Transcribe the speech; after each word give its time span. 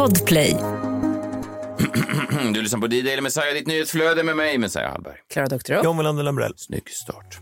Podplay. 0.00 0.56
Du 2.54 2.62
lyssnar 2.62 2.78
på 2.80 2.86
D-Daily 2.86 3.20
Messiah, 3.20 3.54
ditt 3.54 3.66
nyhetsflöde 3.66 4.22
med 4.22 4.36
mig, 4.36 4.58
Messiah 4.58 4.90
Hallberg. 4.92 5.14
Klara 5.32 5.46
Doktorow. 5.46 5.84
John 5.84 5.96
Melander 5.96 6.22
Lambrell. 6.22 6.54
Snygg 6.56 6.90
start. 6.90 7.38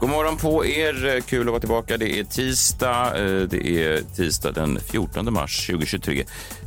God 0.00 0.10
morgon 0.10 0.36
på 0.36 0.66
er. 0.66 1.20
Kul 1.20 1.40
att 1.40 1.46
vara 1.50 1.60
tillbaka. 1.60 1.96
Det 1.96 2.18
är 2.18 2.24
tisdag. 2.24 3.06
eh, 3.18 3.40
Det 3.42 3.84
är 3.84 4.00
tisdag 4.16 4.52
den 4.52 4.80
14 4.80 5.32
mars 5.32 5.66
2023. 5.66 6.24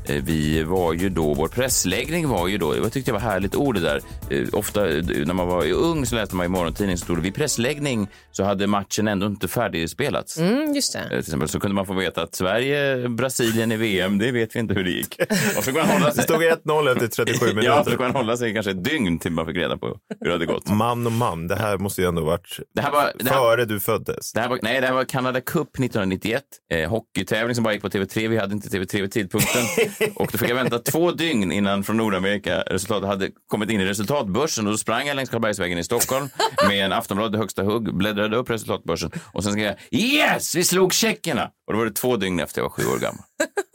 Eh, 0.09 0.23
Vi 0.23 0.63
var 0.63 0.93
ju 0.93 1.09
då, 1.09 1.33
vår 1.33 1.47
pressläggning 1.47 2.27
var 2.27 2.48
ju 2.48 2.57
då, 2.57 2.75
jag 2.77 2.91
tyckte 2.93 3.11
det 3.11 3.13
var 3.13 3.20
härligt 3.20 3.55
ord 3.55 3.75
det 3.75 3.81
där. 3.81 4.02
Eh, 4.30 4.43
Ofta 4.53 4.89
eh, 4.89 5.03
när 5.25 5.34
man 5.34 5.47
var 5.47 5.71
ung 5.71 6.05
så 6.05 6.16
läste 6.16 6.35
man 6.35 6.45
i 6.45 6.49
morgontidningen 6.49 6.97
så 6.97 7.03
stod 7.03 7.17
det 7.17 7.21
vid 7.21 7.35
pressläggning 7.35 8.07
så 8.31 8.44
hade 8.44 8.67
matchen 8.67 9.07
ändå 9.07 9.25
inte 9.27 9.47
färdigspelats. 9.47 10.38
Mm, 10.38 10.73
just 10.73 10.94
det. 10.94 11.09
Till 11.09 11.17
exempel 11.20 11.47
så 11.49 11.59
kunde 11.59 11.75
man 11.75 11.85
få 11.85 11.94
veta 11.94 12.21
att 12.23 12.35
Sverige, 12.35 13.09
Brasilien 13.09 13.71
i 13.71 13.77
VM, 13.77 14.17
det 14.17 14.31
vet 14.31 14.55
vi 14.55 14.59
inte 14.59 14.73
hur 14.73 14.83
det 14.83 14.89
gick. 14.91 15.17
Och 15.57 15.63
så 15.63 15.71
man 15.71 15.81
hålla 15.89 16.05
Det 16.05 16.11
sig, 16.16 16.23
stod 16.23 16.41
1-0 16.41 16.91
efter 16.91 17.08
37 17.08 17.45
ja, 17.45 17.52
så 17.52 17.55
minuter. 17.55 17.83
kunde 17.83 18.03
man 18.03 18.11
hålla 18.16 18.38
sig 18.38 18.53
kanske 18.53 18.72
ett 18.72 18.83
dygn 18.83 19.19
till 19.19 19.31
man 19.31 19.45
fick 19.45 19.55
reda 19.58 19.77
på 19.77 19.88
hur 20.19 20.25
det 20.27 20.31
hade 20.31 20.45
gått. 20.45 20.69
Man 20.69 21.05
och 21.05 21.11
man, 21.11 21.47
det 21.47 21.55
här 21.55 21.77
måste 21.77 22.02
ju 22.02 22.08
ändå 22.08 22.23
varit 22.23 22.59
Det 22.75 22.81
här 22.81 22.91
var, 22.91 23.11
det 23.19 23.30
här, 23.30 23.38
före 23.38 23.66
du 23.66 23.80
föddes. 23.80 24.33
det 24.33 24.39
här 24.39 24.49
var, 24.49 24.59
nej, 24.61 24.81
det 24.81 24.88
här 24.88 24.94
var 24.94 25.03
Canada 25.05 25.41
Cup 25.41 25.67
1991. 25.80 26.44
Eh, 26.73 26.89
hockeytävling 26.89 27.55
som 27.55 27.63
bara 27.63 27.73
gick 27.73 27.81
på 27.81 27.89
TV3. 27.89 28.27
Vi 28.30 28.38
hade 28.38 28.53
inte 28.53 28.69
TV3 28.69 29.02
vid 29.02 29.11
tidpunkten. 29.11 29.61
och 30.16 30.27
då 30.31 30.38
fick 30.38 30.49
jag 30.49 30.55
vänta 30.55 30.80
två 30.80 31.12
dygn 31.12 31.52
innan 31.52 31.84
från 31.84 31.98
Nordamerika 31.98 32.62
resultatet 32.62 33.08
hade 33.09 33.30
kommit 33.48 33.70
in 33.70 33.81
i 33.81 33.86
resultatbörsen. 33.86 34.66
Och 34.66 34.72
då 34.73 34.78
sprang 34.78 35.08
jag 35.08 35.16
längs 35.16 35.30
Karlbergsvägen 35.30 35.78
i 35.78 35.83
Stockholm 35.83 36.30
med 36.67 36.86
en 36.86 36.94
Aftonbladet 36.94 37.39
högsta 37.39 37.64
hugg, 37.64 37.95
bläddrade 37.97 38.38
upp 38.38 38.50
resultatbörsen 38.50 39.11
och 39.34 39.44
sen 39.44 39.52
skrev 39.53 39.66
jag 39.66 40.00
yes, 40.00 40.56
vi 40.56 40.64
slog 40.64 40.94
tjeckerna. 40.94 41.50
Och 41.67 41.73
då 41.73 41.80
var 41.80 41.86
det 41.86 41.92
två 41.92 42.17
dygn 42.17 42.39
efter 42.39 42.61
jag 42.61 42.64
var 42.64 42.69
sju 42.69 42.84
år 42.84 43.00
gammal. 43.00 43.23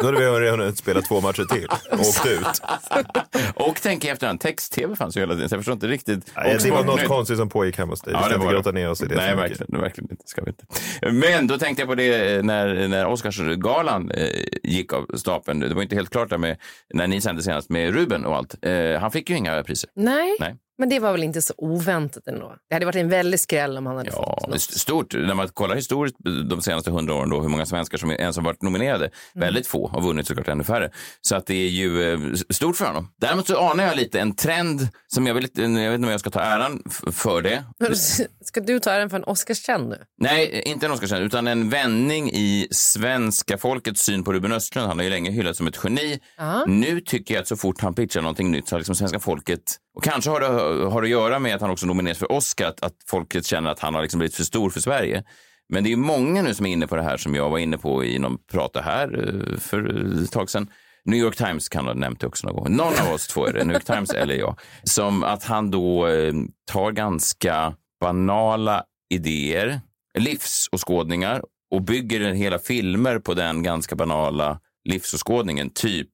Då 0.00 0.06
hade 0.06 0.18
vi 0.18 0.24
redan 0.24 0.60
hunnit 0.60 0.78
spela 0.78 1.00
två 1.02 1.20
matcher 1.20 1.44
till 1.44 1.66
och 1.92 2.00
åkt 2.00 2.26
ut. 2.26 2.62
Och 3.54 3.78
tänk 3.82 4.04
i 4.04 4.08
efterhand, 4.08 4.40
text-tv 4.40 4.96
fanns 4.96 5.16
ju 5.16 5.20
hela 5.20 5.34
tiden, 5.34 5.48
så 5.48 5.54
jag 5.54 5.60
förstår 5.60 5.72
inte 5.72 5.86
riktigt. 5.88 6.32
Nej, 6.36 6.58
det 6.62 6.70
var 6.70 6.84
något 6.84 7.04
konstigt 7.04 7.36
som 7.38 7.48
pågick 7.48 7.78
hemma 7.78 7.92
hos 7.92 8.00
dig. 8.00 8.12
Vi 8.14 8.18
Ja, 8.20 8.24
ska 8.24 8.34
inte 8.34 8.46
grotta 8.46 8.70
ner 8.72 8.90
oss 8.90 9.02
i 9.02 9.06
det 9.06 9.14
Nej, 9.14 9.36
verkligen, 9.36 9.80
verkligen 9.80 10.10
inte. 10.10 10.22
Ska 10.26 10.42
vi 10.42 10.50
inte. 10.50 10.64
Men 11.12 11.46
då 11.46 11.58
tänkte 11.58 11.82
jag 11.82 11.88
på 11.88 11.94
det 11.94 12.44
när, 12.44 12.88
när 12.88 13.06
Oscarsgalan 13.06 14.10
eh, 14.10 14.28
gick 14.62 14.92
av 14.92 15.06
stapeln. 15.16 15.60
Det 15.60 15.74
var 15.74 15.82
inte 15.82 15.94
helt 15.94 16.09
klart 16.10 16.30
där 16.30 16.38
med, 16.38 16.56
när 16.94 17.06
ni 17.06 17.20
sände 17.20 17.42
senast 17.42 17.70
med 17.70 17.94
Ruben 17.94 18.24
och 18.24 18.36
allt. 18.36 18.64
Eh, 18.64 19.00
han 19.00 19.10
fick 19.10 19.30
ju 19.30 19.36
inga 19.36 19.62
priser. 19.62 19.90
Nej. 19.94 20.36
Nej. 20.40 20.56
Men 20.80 20.88
det 20.88 20.98
var 20.98 21.12
väl 21.12 21.22
inte 21.24 21.42
så 21.42 21.54
oväntat 21.56 22.26
ändå. 22.28 22.54
Det 22.68 22.74
hade 22.74 22.86
varit 22.86 22.96
en 22.96 23.08
väldig 23.08 23.40
skräll 23.40 23.76
om 23.78 23.86
han 23.86 23.96
hade 23.96 24.10
Ja, 24.12 24.38
fått 24.40 24.48
något. 24.48 24.56
st- 24.56 24.78
stort. 24.78 25.14
När 25.14 25.34
man 25.34 25.48
kollar 25.48 25.76
historiskt 25.76 26.16
de 26.50 26.62
senaste 26.62 26.90
hundra 26.90 27.14
åren 27.14 27.30
då, 27.30 27.40
hur 27.40 27.48
många 27.48 27.66
svenskar 27.66 27.98
som 27.98 28.10
ens 28.10 28.36
har 28.36 28.44
varit 28.44 28.62
nominerade. 28.62 29.10
Väldigt 29.34 29.66
få 29.66 29.88
har 29.88 30.00
vunnit 30.00 30.26
såklart 30.26 30.48
ännu 30.48 30.64
färre. 30.64 30.90
Så 31.20 31.36
att 31.36 31.46
det 31.46 31.54
är 31.54 31.68
ju 31.68 32.12
eh, 32.12 32.18
stort 32.50 32.76
för 32.76 32.86
honom. 32.86 33.12
Däremot 33.20 33.46
så 33.46 33.56
anar 33.70 33.84
jag 33.84 33.96
lite 33.96 34.20
en 34.20 34.34
trend 34.36 34.88
som 35.06 35.26
jag, 35.26 35.34
vill, 35.34 35.48
jag 35.54 35.68
vet 35.68 35.94
inte 35.94 36.06
om 36.06 36.10
jag 36.10 36.20
ska 36.20 36.30
ta 36.30 36.40
äran 36.40 36.82
för 37.12 37.42
det. 37.42 37.64
Ska 38.44 38.60
du 38.60 38.80
ta 38.80 38.92
den 38.98 39.10
för 39.10 39.16
en 39.16 39.24
Oscarskänd 39.24 39.88
nu? 39.88 39.96
Nej, 40.20 40.62
inte 40.66 40.86
en 40.86 40.92
Oscarskänd, 40.92 41.24
utan 41.24 41.46
en 41.46 41.70
vändning 41.70 42.30
i 42.30 42.68
svenska 42.70 43.58
folkets 43.58 44.02
syn 44.02 44.24
på 44.24 44.32
Ruben 44.32 44.52
Östlund. 44.52 44.88
Han 44.88 44.98
har 44.98 45.04
ju 45.04 45.10
länge 45.10 45.30
hyllats 45.30 45.58
som 45.58 45.66
ett 45.66 45.78
geni. 45.84 46.20
Nu 46.66 47.00
tycker 47.00 47.34
jag 47.34 47.42
att 47.42 47.48
så 47.48 47.56
fort 47.56 47.80
han 47.80 47.94
pitchar 47.94 48.20
någonting 48.22 48.50
nytt 48.50 48.68
så 48.68 48.74
har 48.74 48.80
liksom 48.80 48.94
svenska 48.94 49.18
folket, 49.20 49.76
och 49.96 50.04
kanske 50.04 50.30
har 50.30 50.40
det 50.40 50.46
har 50.90 51.02
det 51.02 51.06
att 51.06 51.10
göra 51.10 51.38
med 51.38 51.54
att 51.54 51.60
han 51.60 51.70
också 51.70 51.86
nomineras 51.86 52.18
för 52.18 52.32
Oscar, 52.32 52.66
att, 52.66 52.82
att 52.82 52.94
folket 53.06 53.46
känner 53.46 53.70
att 53.70 53.78
han 53.78 53.94
har 53.94 54.02
liksom 54.02 54.18
blivit 54.18 54.34
för 54.34 54.44
stor 54.44 54.70
för 54.70 54.80
Sverige. 54.80 55.24
Men 55.68 55.84
det 55.84 55.92
är 55.92 55.96
många 55.96 56.42
nu 56.42 56.54
som 56.54 56.66
är 56.66 56.70
inne 56.70 56.86
på 56.86 56.96
det 56.96 57.02
här 57.02 57.16
som 57.16 57.34
jag 57.34 57.50
var 57.50 57.58
inne 57.58 57.78
på 57.78 58.04
i 58.04 58.18
någon 58.18 58.38
prata 58.52 58.80
här 58.80 59.28
eh, 59.28 59.58
för 59.58 60.22
ett 60.24 60.32
tag 60.32 60.50
sedan. 60.50 60.70
New 61.04 61.18
York 61.18 61.36
Times 61.36 61.68
kan 61.68 61.86
ha 61.86 61.94
nämnt 61.94 62.20
det 62.20 62.26
också 62.26 62.46
någon 62.46 62.56
gång. 62.56 62.76
Någon 62.76 62.92
av 63.06 63.12
oss 63.14 63.26
två 63.26 63.46
är 63.46 63.52
det, 63.52 63.64
New 63.64 63.74
York 63.74 63.84
Times 63.84 64.10
eller 64.10 64.34
jag. 64.34 64.60
Som 64.82 65.24
att 65.24 65.44
han 65.44 65.70
då 65.70 66.06
eh, 66.06 66.32
tar 66.72 66.92
ganska 66.92 67.74
banala 68.00 68.84
idéer, 69.10 69.80
livsåskådningar 70.18 71.42
och 71.70 71.82
bygger 71.82 72.20
hela 72.20 72.58
filmer 72.58 73.18
på 73.18 73.34
den 73.34 73.62
ganska 73.62 73.96
banala 73.96 74.60
livsåskådningen. 74.84 75.70
Typ 75.70 76.10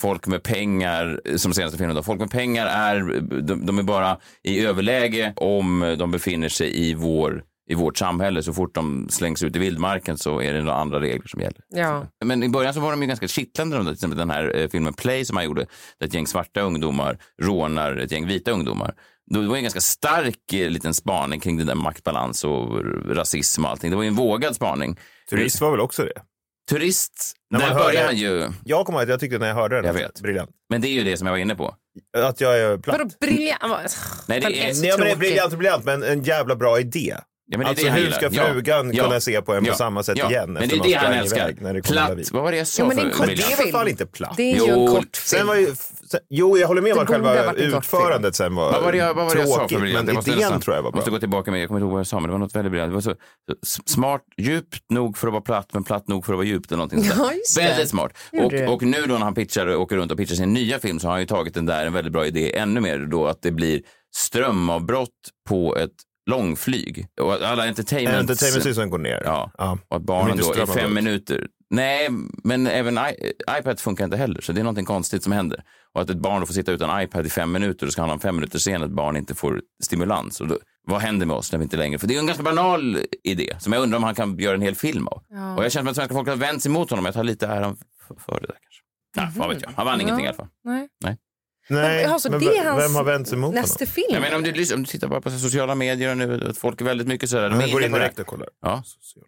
folk 0.00 0.26
med 0.26 0.42
pengar, 0.42 1.20
som 1.36 1.54
senaste 1.54 1.78
filmen 1.78 1.96
då, 1.96 2.02
folk 2.02 2.20
med 2.20 2.30
pengar 2.30 2.66
är, 2.66 3.20
de, 3.42 3.66
de 3.66 3.78
är 3.78 3.82
bara 3.82 4.18
i 4.42 4.66
överläge 4.66 5.32
om 5.36 5.96
de 5.98 6.10
befinner 6.10 6.48
sig 6.48 6.88
i 6.88 6.94
vår 6.94 7.44
i 7.70 7.74
vårt 7.74 7.98
samhälle. 7.98 8.42
Så 8.42 8.52
fort 8.52 8.74
de 8.74 9.08
slängs 9.10 9.42
ut 9.42 9.56
i 9.56 9.58
vildmarken 9.58 10.18
så 10.18 10.42
är 10.42 10.52
det 10.52 10.60
några 10.60 10.78
andra 10.78 11.00
regler 11.00 11.28
som 11.28 11.40
gäller. 11.40 11.60
Ja. 11.68 12.06
Men 12.24 12.42
i 12.42 12.48
början 12.48 12.74
så 12.74 12.80
var 12.80 12.90
de 12.90 13.02
ju 13.02 13.08
ganska 13.08 13.28
kittlande. 13.28 13.84
Till 13.84 13.92
exempel 13.92 14.18
den 14.18 14.30
här 14.30 14.56
eh, 14.56 14.68
filmen 14.68 14.94
Play 14.94 15.24
som 15.24 15.36
han 15.36 15.44
gjorde, 15.44 15.66
där 15.98 16.06
ett 16.06 16.14
gäng 16.14 16.26
svarta 16.26 16.60
ungdomar 16.60 17.18
rånar 17.42 17.96
ett 17.96 18.12
gäng 18.12 18.26
vita 18.26 18.50
ungdomar. 18.50 18.94
Det 19.26 19.38
var 19.38 19.54
ju 19.54 19.56
en 19.56 19.62
ganska 19.62 19.80
stark 19.80 20.52
eh, 20.52 20.70
liten 20.70 20.94
spaning 20.94 21.40
kring 21.40 21.56
det 21.56 21.64
där 21.64 21.74
maktbalans 21.74 22.44
och 22.44 22.84
rasism 23.16 23.64
och 23.64 23.70
allting. 23.70 23.90
Det 23.90 23.96
var 23.96 24.02
ju 24.02 24.08
en 24.08 24.14
vågad 24.14 24.54
spaning. 24.54 24.98
Turist 25.30 25.60
var 25.60 25.70
väl 25.70 25.80
också 25.80 26.02
det? 26.02 26.22
Turist, 26.70 27.32
När 27.50 27.60
där 27.60 27.68
man 27.68 27.76
börjar 27.76 28.04
han 28.04 28.16
ju. 28.16 28.48
Jag 28.64 28.86
kommer 28.86 28.98
ihåg 28.98 29.02
att 29.02 29.08
jag 29.08 29.20
tyckte 29.20 29.38
när 29.38 29.48
jag 29.48 29.54
hörde 29.54 29.76
den, 29.76 29.84
Jag 29.84 29.92
vet. 29.94 30.20
briljant. 30.20 30.50
Men 30.70 30.80
det 30.80 30.88
är 30.88 30.92
ju 30.92 31.04
det 31.04 31.16
som 31.16 31.26
jag 31.26 31.32
var 31.34 31.38
inne 31.38 31.54
på. 31.54 31.74
Att 32.18 32.40
jag 32.40 32.58
är 32.58 32.78
platt. 32.78 32.98
Vadå 32.98 33.10
briljant? 33.20 33.98
Nej, 34.28 34.40
det 34.40 34.46
är- 34.68 34.74
så 34.74 34.80
Nej, 34.82 34.90
men 34.98 35.06
det 35.06 35.12
är 35.12 35.16
briljant 35.16 35.52
och 35.52 35.58
briljant, 35.58 35.84
men 35.84 36.02
en 36.02 36.22
jävla 36.22 36.56
bra 36.56 36.80
idé. 36.80 37.16
Ja, 37.52 37.58
men 37.58 37.64
det 37.64 37.68
alltså 37.70 37.84
det 37.86 37.92
hur 37.92 38.10
ska 38.10 38.28
Ja, 38.32 38.46
frugan 38.52 38.90
ja, 38.94 39.04
kunna 39.04 39.20
se 39.20 39.42
på 39.42 39.54
en 39.54 39.64
ja, 39.64 39.72
på 39.72 39.78
samma 39.78 40.02
sätt 40.02 40.18
ja. 40.18 40.30
igen 40.30 40.52
Men 40.52 40.68
det 40.68 40.74
är 40.76 40.82
det 40.82 40.92
han 40.94 41.12
älskar. 41.12 41.72
det 41.72 41.82
Platt, 41.82 42.30
vad 42.32 42.42
var 42.42 42.50
det 42.52 42.58
jag 42.58 42.66
sa 42.66 42.82
Ja, 42.82 42.86
men 42.88 42.96
det 42.96 43.02
en 43.02 43.10
för 43.10 43.18
kort 43.18 43.26
Men 43.26 43.36
det 43.36 43.42
är 43.42 43.56
film. 43.56 43.72
fan 43.72 43.88
inte 43.88 44.06
platt? 44.06 44.34
Det 44.36 44.42
är 44.42 44.54
ju 44.54 44.58
Jo, 44.58 44.66
en 44.80 44.86
kortfilm. 44.86 45.38
Sen 45.38 45.46
var 45.46 45.54
ju, 45.54 45.66
sen, 46.10 46.20
jo, 46.30 46.58
jag 46.58 46.68
håller 46.68 46.82
med 46.82 46.92
om 46.92 46.96
Det 46.96 47.02
att 47.02 47.08
själva 47.08 47.52
utförandet 47.52 48.34
sen 48.36 48.54
var 48.54 48.72
Vad 48.72 48.82
var 48.82 48.92
det 48.92 48.98
jag, 48.98 49.14
vad 49.14 49.26
var 49.26 49.34
det 49.34 49.40
jag 49.40 49.48
sa 49.48 49.56
tråkigt, 49.56 49.76
för 49.76 49.80
briljant? 49.82 50.06
men 50.06 50.14
Jag 50.14 50.18
måste 50.18 50.30
idén 50.30 50.40
nästan- 50.40 50.60
tror 50.60 50.76
jag 50.76 50.82
var 50.82 50.90
bra. 50.90 50.98
måste 50.98 51.10
gå 51.10 51.18
tillbaka 51.18 51.50
med, 51.50 51.60
jag 51.60 51.68
kommer 51.68 51.78
inte 51.80 51.84
ihåg 51.84 51.92
vad 51.92 52.00
jag 52.00 52.06
sa, 52.06 52.20
men 52.20 52.28
det 52.28 52.32
var 52.32 52.38
något 52.38 52.54
väldigt 52.54 52.70
briljant. 52.72 52.90
Det 52.90 52.94
var 52.94 53.00
så, 53.00 53.10
så 53.50 53.56
s- 53.62 53.92
smart, 53.92 54.22
djupt 54.36 54.90
nog 54.90 55.18
för 55.18 55.26
att 55.26 55.32
vara 55.32 55.42
platt, 55.42 55.68
men 55.72 55.84
platt 55.84 56.08
nog 56.08 56.26
för 56.26 56.32
att 56.32 56.36
vara 56.36 56.46
djupt 56.46 56.66
eller 56.72 56.76
någonting. 56.76 57.04
Ja, 57.16 57.32
det. 57.56 57.62
Väldigt 57.62 57.88
smart. 57.88 58.12
Och, 58.42 58.50
det. 58.50 58.66
och 58.68 58.82
nu 58.82 59.02
då 59.06 59.14
när 59.14 59.18
han 59.24 59.34
pitchar, 59.34 59.76
åker 59.76 59.96
runt 59.96 60.12
och 60.12 60.18
pitchar 60.18 60.34
sin 60.36 60.52
nya 60.52 60.78
film 60.78 60.98
så 61.00 61.06
har 61.06 61.12
han 61.12 61.20
ju 61.20 61.26
tagit 61.26 61.54
den 61.54 61.66
där, 61.66 61.86
en 61.86 61.92
väldigt 61.92 62.12
bra 62.12 62.26
idé, 62.26 62.56
ännu 62.58 62.80
mer 62.80 62.98
då 62.98 63.26
att 63.26 63.42
det 63.42 63.50
blir 63.50 63.80
strömavbrott 64.16 65.08
på 65.48 65.76
ett 65.76 65.90
långflyg. 66.30 67.06
Och 67.20 67.32
alla 67.32 67.66
entertainment... 67.66 68.16
Entertainment-systemen 68.16 68.90
går 68.90 68.98
ner. 68.98 69.22
Ja. 69.24 69.50
Ja. 69.58 69.78
Och 69.88 69.96
att 69.96 70.02
barnen 70.02 70.36
då 70.36 70.62
i 70.62 70.66
fem 70.66 70.94
minuter... 70.94 71.46
Nej, 71.70 72.08
men 72.44 72.66
även 72.66 72.98
I, 72.98 73.32
iPad 73.58 73.80
funkar 73.80 74.04
inte 74.04 74.16
heller, 74.16 74.40
så 74.40 74.52
det 74.52 74.60
är 74.60 74.64
någonting 74.64 74.84
konstigt 74.84 75.22
som 75.22 75.32
händer. 75.32 75.62
Och 75.94 76.00
att 76.00 76.10
ett 76.10 76.16
barn 76.16 76.40
då 76.40 76.46
får 76.46 76.54
sitta 76.54 76.72
utan 76.72 77.02
iPad 77.02 77.26
i 77.26 77.30
fem 77.30 77.52
minuter 77.52 77.86
och 77.86 77.92
ska 77.92 78.02
han 78.02 78.08
ha 78.08 78.14
en 78.14 78.20
fem 78.20 78.34
minuter 78.34 78.58
sen 78.58 78.82
att 78.82 78.90
barn 78.90 79.16
inte 79.16 79.34
får 79.34 79.62
stimulans. 79.82 80.40
Och 80.40 80.48
då, 80.48 80.58
vad 80.86 81.00
händer 81.00 81.26
med 81.26 81.36
oss 81.36 81.52
när 81.52 81.58
vi 81.58 81.62
inte 81.62 81.76
längre... 81.76 81.98
För 81.98 82.06
det 82.06 82.14
är 82.14 82.18
en 82.18 82.26
ganska 82.26 82.42
banal 82.42 82.98
idé 83.24 83.56
som 83.58 83.72
jag 83.72 83.82
undrar 83.82 83.96
om 83.96 84.04
han 84.04 84.14
kan 84.14 84.38
göra 84.38 84.54
en 84.54 84.62
hel 84.62 84.74
film 84.74 85.08
av. 85.08 85.22
Och 85.56 85.64
jag 85.64 85.72
känner 85.72 85.90
att 85.90 85.96
svenska 85.96 86.14
folket 86.14 86.32
har 86.34 86.38
vänt 86.38 86.62
sig 86.62 86.70
mot 86.70 86.90
honom. 86.90 87.04
Jag 87.04 87.14
tar 87.14 87.24
lite 87.24 87.46
äran 87.46 87.76
för, 88.18 88.40
det 88.40 88.46
där 88.46 88.56
kanske. 88.62 88.82
Nej, 89.16 89.28
vad 89.36 89.48
vet 89.48 89.62
jag. 89.62 89.70
Han 89.76 89.86
vann 89.86 90.00
ingenting 90.00 90.24
i 90.24 90.28
alla 90.28 90.36
fall. 90.36 90.48
Nej. 90.64 90.88
Nej, 91.04 91.16
Jaha, 91.76 92.18
så 92.18 92.30
men 92.30 92.40
det 92.40 92.46
är 92.46 92.64
vem- 92.64 92.66
hans 92.72 92.84
vem 92.84 92.94
har 92.94 93.04
vänt 93.04 93.28
sig 93.28 93.38
mot 93.38 93.54
nästa 93.54 93.84
honom? 93.84 93.92
film? 93.92 94.06
Jag 94.10 94.20
menar 94.20 94.36
om 94.36 94.42
du, 94.42 94.74
om 94.74 94.80
du 94.82 94.86
tittar 94.86 95.08
bara 95.08 95.20
på 95.20 95.30
sociala 95.30 95.74
medier 95.74 96.14
nu, 96.14 96.46
att 96.50 96.58
folk 96.58 96.80
är 96.80 96.84
väldigt 96.84 97.06
mycket 97.06 97.30
sådär... 97.30 97.42
är 97.50 97.60
Jag 97.60 97.70
går 97.70 97.82
in 97.82 97.92
direkt 97.92 98.18
och 98.18 98.26
kollar. 98.26 98.48
Ja. 98.62 98.82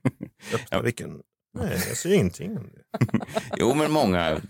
Öppna 0.54 0.80
vilken... 0.82 1.20
Nej, 1.58 1.72
jag 1.88 1.96
ser 1.96 2.12
ingenting 2.12 2.56
om 2.58 2.70
det. 2.72 3.06
Jo, 3.56 3.74
men 3.74 3.90
många, 3.92 4.40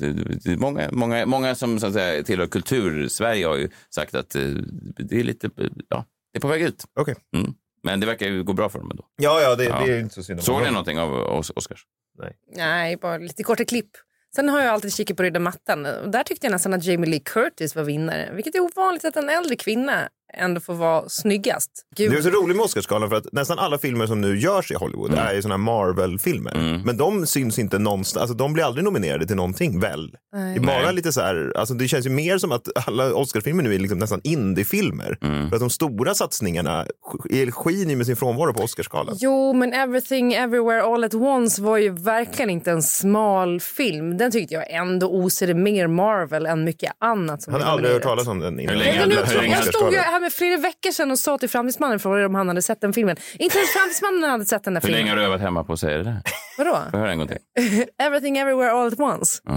många, 0.58 0.88
många, 0.92 1.26
många 1.26 1.54
som 1.54 1.80
så 1.80 1.86
att 1.86 1.92
säga, 1.92 2.22
tillhör 2.22 2.46
kultur-Sverige 2.46 3.46
har 3.46 3.56
ju 3.56 3.68
sagt 3.90 4.14
att 4.14 4.34
eh, 4.34 4.42
det 4.98 5.20
är 5.20 5.24
lite, 5.24 5.50
ja, 5.88 6.04
det 6.32 6.38
är 6.38 6.40
på 6.40 6.48
väg 6.48 6.62
ut. 6.62 6.84
Okej. 7.00 7.14
Mm. 7.36 7.54
Men 7.82 8.00
det 8.00 8.06
verkar 8.06 8.26
ju 8.26 8.44
gå 8.44 8.52
bra 8.52 8.68
för 8.68 8.78
dem 8.78 8.90
ändå. 8.90 9.04
Ja, 9.22 9.40
ja, 9.40 9.54
det, 9.54 9.64
Ja. 9.64 9.80
det 9.84 9.92
är 9.92 9.94
ju 9.96 10.00
inte 10.00 10.14
så 10.14 10.22
synd 10.22 10.38
om 10.38 10.44
Såg 10.44 10.62
ni 10.62 10.68
någonting 10.70 10.98
av 10.98 11.12
Os- 11.12 11.50
Oscars? 11.56 11.84
Nej, 12.56 12.96
bara 12.96 13.18
lite 13.18 13.42
korta 13.42 13.64
klipp. 13.64 13.90
Sen 14.34 14.48
har 14.48 14.60
jag 14.60 14.68
alltid 14.68 14.94
kikat 14.94 15.16
på 15.16 15.22
röda 15.22 15.40
mattan. 15.40 15.86
Och 15.86 16.10
där 16.10 16.22
tyckte 16.22 16.46
jag 16.46 16.52
nästan 16.52 16.74
att 16.74 16.84
Jamie 16.84 17.10
Lee 17.10 17.20
Curtis 17.20 17.76
var 17.76 17.82
vinnare. 17.82 18.30
Vilket 18.32 18.54
är 18.54 18.60
ovanligt 18.60 19.04
att 19.04 19.16
en 19.16 19.28
äldre 19.28 19.56
kvinna 19.56 20.08
ändå 20.32 20.60
får 20.60 20.74
vara 20.74 21.08
snyggast. 21.08 21.70
Gud. 21.96 22.10
Det 22.10 22.16
är 22.18 22.22
så 22.22 22.30
roligt 22.30 22.56
med 22.56 22.64
Oscarsgalan 22.64 23.08
för 23.10 23.16
att 23.16 23.32
nästan 23.32 23.58
alla 23.58 23.78
filmer 23.78 24.06
som 24.06 24.20
nu 24.20 24.38
görs 24.38 24.70
i 24.70 24.74
Hollywood 24.74 25.14
är 25.14 25.34
ju 25.34 25.42
såna 25.42 25.54
här 25.54 25.58
Marvel-filmer. 25.58 26.82
Men 26.84 26.96
de 26.96 27.26
syns 27.26 27.58
inte 27.58 27.78
någonstans, 27.78 28.20
alltså 28.22 28.34
de 28.36 28.52
blir 28.52 28.64
aldrig 28.64 28.84
nominerade 28.84 29.26
till 29.26 29.36
någonting 29.36 29.80
väl? 29.80 30.10
Det 30.32 30.38
är 30.38 30.60
bara 30.60 30.82
Nej. 30.82 30.94
lite 30.94 31.12
så 31.12 31.20
här, 31.20 31.52
alltså 31.56 31.74
det 31.74 31.88
känns 31.88 32.06
ju 32.06 32.10
mer 32.10 32.38
som 32.38 32.52
att 32.52 32.88
alla 32.88 33.14
Oscarsfilmer 33.14 33.62
nu 33.62 33.74
är 33.74 33.78
liksom 33.78 33.98
nästan 33.98 34.20
indiefilmer. 34.24 35.16
För 35.48 35.56
att 35.56 35.60
de 35.60 35.70
stora 35.70 36.14
satsningarna 36.14 36.86
sk- 37.12 37.50
skiner 37.50 37.96
med 37.96 38.06
sin 38.06 38.16
frånvaro 38.16 38.54
på 38.54 38.62
Oscarsgalan. 38.62 39.16
Jo, 39.18 39.52
men 39.52 39.72
Everything 39.72 40.32
Everywhere 40.34 40.82
All 40.82 41.04
At 41.04 41.14
Once 41.14 41.62
var 41.62 41.76
ju 41.76 41.88
verkligen 41.90 42.50
inte 42.50 42.70
en 42.70 42.82
smal 42.82 43.60
film. 43.60 44.18
Den 44.18 44.30
tyckte 44.32 44.54
jag 44.54 44.70
ändå 44.70 45.06
osade 45.10 45.54
mer 45.54 45.86
Marvel 45.86 46.46
än 46.46 46.64
mycket 46.64 46.92
annat 47.00 47.42
som 47.42 47.52
Jag 47.52 47.60
hade 47.60 47.72
aldrig 47.72 47.92
hört 47.94 48.02
talas 48.02 48.28
om 48.28 48.38
den 48.40 48.60
innan. 48.60 48.74
Hur 48.74 48.84
länge 48.84 48.98
Jag, 48.98 49.04
hur 49.26 49.36
länge 49.36 49.48
jag 49.48 49.58
hade- 49.58 49.72
stod 49.72 49.92
ju 49.92 49.98
här 50.22 50.26
med 50.26 50.32
flera 50.32 50.56
veckor 50.56 50.90
sedan 50.90 51.10
och 51.10 51.18
sa 51.18 51.38
till 51.38 51.48
Framtidsmannen 51.48 51.98
frågade 51.98 52.26
om 52.26 52.34
han 52.34 52.48
hade 52.48 52.62
sett 52.62 52.80
den 52.80 52.92
filmen. 52.92 53.16
Inte 53.38 53.58
ens 53.58 53.70
Framtidsmannen 53.70 54.30
hade 54.30 54.44
sett 54.44 54.64
den 54.64 54.74
där 54.74 54.80
Hur 54.80 54.88
länge 54.90 55.10
har 55.10 55.16
du 55.16 55.22
övat 55.24 55.40
hemma 55.40 55.64
på 55.64 55.72
att 55.72 55.80
säga 55.80 55.98
det 55.98 56.04
där? 56.04 56.20
Vadå? 56.58 56.70
Får 56.74 56.80
jag 56.92 56.98
höra 56.98 57.12
en 57.12 57.18
gång 57.18 57.28
till? 57.28 57.38
Everything 58.02 58.38
Everywhere 58.38 58.72
All 58.72 58.86
At 58.92 59.00
Once. 59.00 59.40
Ja, 59.44 59.52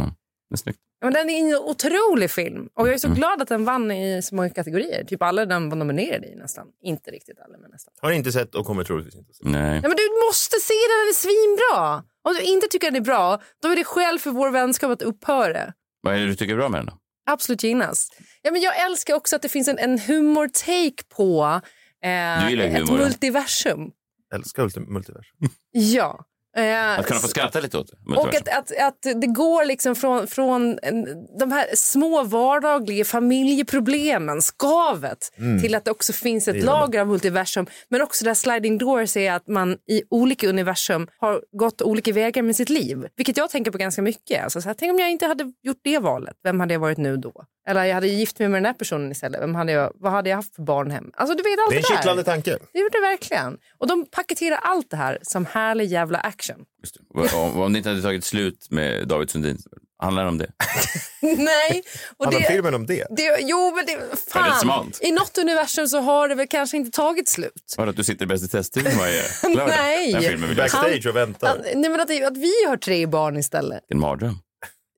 det 0.49 0.55
är 0.55 0.57
snyggt. 0.57 0.79
Men 1.03 1.13
den 1.13 1.29
är 1.29 1.39
en 1.39 1.55
otrolig 1.55 2.31
film. 2.31 2.69
Och 2.73 2.87
jag 2.87 2.93
är 2.93 2.97
så 2.97 3.07
Mm. 3.07 3.17
glad 3.19 3.41
att 3.41 3.47
den 3.47 3.65
vann 3.65 3.91
i 3.91 4.21
så 4.21 4.35
många 4.35 4.49
kategorier. 4.49 5.03
Typ 5.03 5.21
alla 5.21 5.45
den 5.45 5.69
var 5.69 5.77
nominerad 5.77 6.25
i 6.25 6.35
nästan. 6.35 6.67
Inte 6.83 7.11
riktigt 7.11 7.39
alla, 7.39 7.57
men 7.57 7.71
nästan. 7.71 7.93
Har 8.01 8.11
inte 8.11 8.31
sett 8.31 8.55
och 8.55 8.65
kommer 8.65 8.83
troligtvis 8.83 9.15
inte 9.15 9.29
att 9.29 9.35
se. 9.35 9.43
Nej. 9.45 9.75
Ja, 9.83 9.87
men 9.89 9.97
du 9.97 10.25
måste 10.27 10.55
se 10.59 10.73
den, 10.73 10.97
den 11.01 11.09
är 11.09 11.13
svinbra. 11.13 12.03
Om 12.29 12.33
du 12.33 12.41
inte 12.41 12.67
tycker 12.67 12.87
den 12.91 12.95
är 13.01 13.05
bra, 13.05 13.41
då 13.61 13.67
är 13.69 13.75
det 13.75 13.83
skäl 13.83 14.19
för 14.19 14.31
vår 14.31 14.49
vänskap 14.51 14.91
att 14.91 15.01
upphöra. 15.01 15.73
Vad 16.01 16.13
är 16.15 16.19
det 16.19 16.25
du 16.25 16.35
tycker 16.35 16.53
är 16.53 16.57
bra 16.57 16.69
med 16.69 16.79
den 16.79 16.85
då? 16.85 16.93
Absolut 17.25 17.63
genast. 17.63 18.17
Ja, 18.41 18.51
men 18.51 18.61
jag 18.61 18.85
älskar 18.85 19.13
också 19.13 19.35
att 19.35 19.41
det 19.41 19.49
finns 19.49 19.67
en, 19.67 19.79
en 19.79 19.99
humor-take 19.99 21.03
på 21.09 21.61
eh, 22.03 22.47
ett 22.47 22.73
humor, 22.73 22.99
ja. 22.99 23.05
multiversum. 23.05 23.91
Älskar 24.33 24.63
ulti- 24.63 24.87
multiversum. 24.87 25.37
Ja. 25.71 26.25
Eh, 26.57 26.99
Att 26.99 27.05
kunna 27.05 27.19
få 27.19 27.27
skratta 27.27 27.59
lite 27.59 27.77
åt 27.77 27.87
det. 27.91 28.15
och 28.17 28.27
att, 28.35 28.49
att, 28.49 28.71
att 28.81 29.21
det 29.21 29.27
går 29.27 29.65
liksom 29.65 29.95
från, 29.95 30.27
från 30.27 30.79
en- 30.81 31.27
de 31.39 31.51
här 31.51 31.65
små 31.75 32.23
vardagliga 32.23 33.05
familjeproblemen, 33.05 34.41
skavet, 34.41 35.17
till 35.61 35.75
att 35.75 35.85
det 35.85 35.91
också 35.91 36.13
finns 36.13 36.47
ett 36.47 36.63
lager 36.63 36.99
av 37.01 37.07
multiversum. 37.07 37.65
Men 37.89 38.01
också 38.01 38.25
där 38.25 38.33
sliding 38.33 38.77
doors 38.77 39.17
är 39.17 39.31
att 39.31 39.47
man 39.47 39.71
i 39.89 40.03
olika 40.09 40.47
universum 40.49 41.07
har 41.17 41.41
gått 41.51 41.81
olika 41.81 42.11
vägar 42.13 42.41
med 42.41 42.55
sitt 42.55 42.69
liv. 42.69 43.07
Vilket 43.15 43.37
jag 43.37 43.49
tänker 43.49 43.71
på 43.71 43.77
ganska 43.77 44.01
mycket. 44.01 44.43
Alltså, 44.43 44.61
så 44.61 44.69
här, 44.69 44.75
tänk 44.79 44.93
om 44.93 44.99
jag 44.99 45.11
inte 45.11 45.25
hade 45.25 45.53
gjort 45.63 45.79
det 45.83 45.99
valet, 45.99 46.35
vem 46.43 46.59
hade 46.59 46.73
jag 46.73 46.79
varit 46.79 46.97
nu 46.97 47.17
då? 47.17 47.33
Eller 47.67 47.83
jag 47.83 47.93
hade 47.95 48.07
gift 48.07 48.39
mig 48.39 48.49
med 48.49 48.57
den 48.57 48.65
här 48.65 48.73
personen 48.73 49.11
istället, 49.11 49.41
vem 49.41 49.55
hade 49.55 49.71
jag, 49.71 49.91
vad 49.95 50.11
hade 50.11 50.29
jag 50.29 50.37
haft 50.37 50.55
för 50.55 50.63
barnhem? 50.63 51.11
Alltså 51.13 51.35
du 51.37 51.43
vet 51.43 51.59
allt 51.59 51.69
Det 51.69 51.75
är 51.75 51.81
det, 51.81 51.87
en 51.91 51.97
kittlande 51.97 52.23
tanke. 52.23 52.57
Det 52.73 52.79
gjorde 52.79 52.97
det 52.97 53.01
verkligen. 53.01 53.57
Och 53.77 53.87
de 53.87 54.05
paketerar 54.11 54.57
allt 54.57 54.89
det 54.89 54.97
här 54.97 55.19
som 55.21 55.45
härlig 55.45 55.85
jävla 55.85 56.17
action. 56.19 56.57
Just 56.83 56.97
det. 57.21 57.37
Om, 57.37 57.61
om 57.61 57.73
det 57.73 57.77
inte 57.77 57.89
hade 57.89 58.01
tagit 58.01 58.23
slut 58.25 58.67
med 58.71 59.07
David 59.07 59.29
Sundin, 59.29 59.57
handlar 59.99 60.23
det 60.23 60.29
om 60.29 60.37
det? 60.37 60.51
Nej. 61.21 61.83
Och 62.17 62.25
Handlar 62.25 62.41
det, 62.41 62.47
filmen 62.47 62.73
om 62.73 62.85
det? 62.85 63.07
det, 63.09 63.37
jo, 63.41 63.75
men 63.75 63.85
det, 63.85 64.17
fan. 64.31 64.59
smalt. 64.59 64.99
I 65.03 65.11
något 65.11 65.37
universum 65.37 65.87
så 65.87 65.99
har 65.99 66.27
det 66.29 66.35
väl 66.35 66.47
kanske 66.47 66.77
inte 66.77 66.91
tagit 66.91 67.27
slut. 67.29 67.73
Var 67.77 67.85
det 67.85 67.89
att 67.89 67.95
du 67.97 68.03
sitter 68.03 68.25
i 68.25 68.27
Bäst 68.27 68.43
i 68.43 68.47
teststudion 68.47 68.97
varje 68.99 69.21
lördag? 69.55 69.67
Nej. 69.67 70.11
Den 70.13 70.21
filmen. 70.21 70.55
Backstage 70.55 71.05
och 71.07 71.15
väntar. 71.15 71.57
Nej, 71.75 71.89
men 71.89 71.99
att, 72.01 72.07
det- 72.07 72.23
att 72.25 72.37
vi 72.37 72.53
har 72.67 72.77
tre 72.77 73.05
barn 73.07 73.37
istället. 73.37 73.81
En 73.89 73.99
mardröm. 73.99 74.35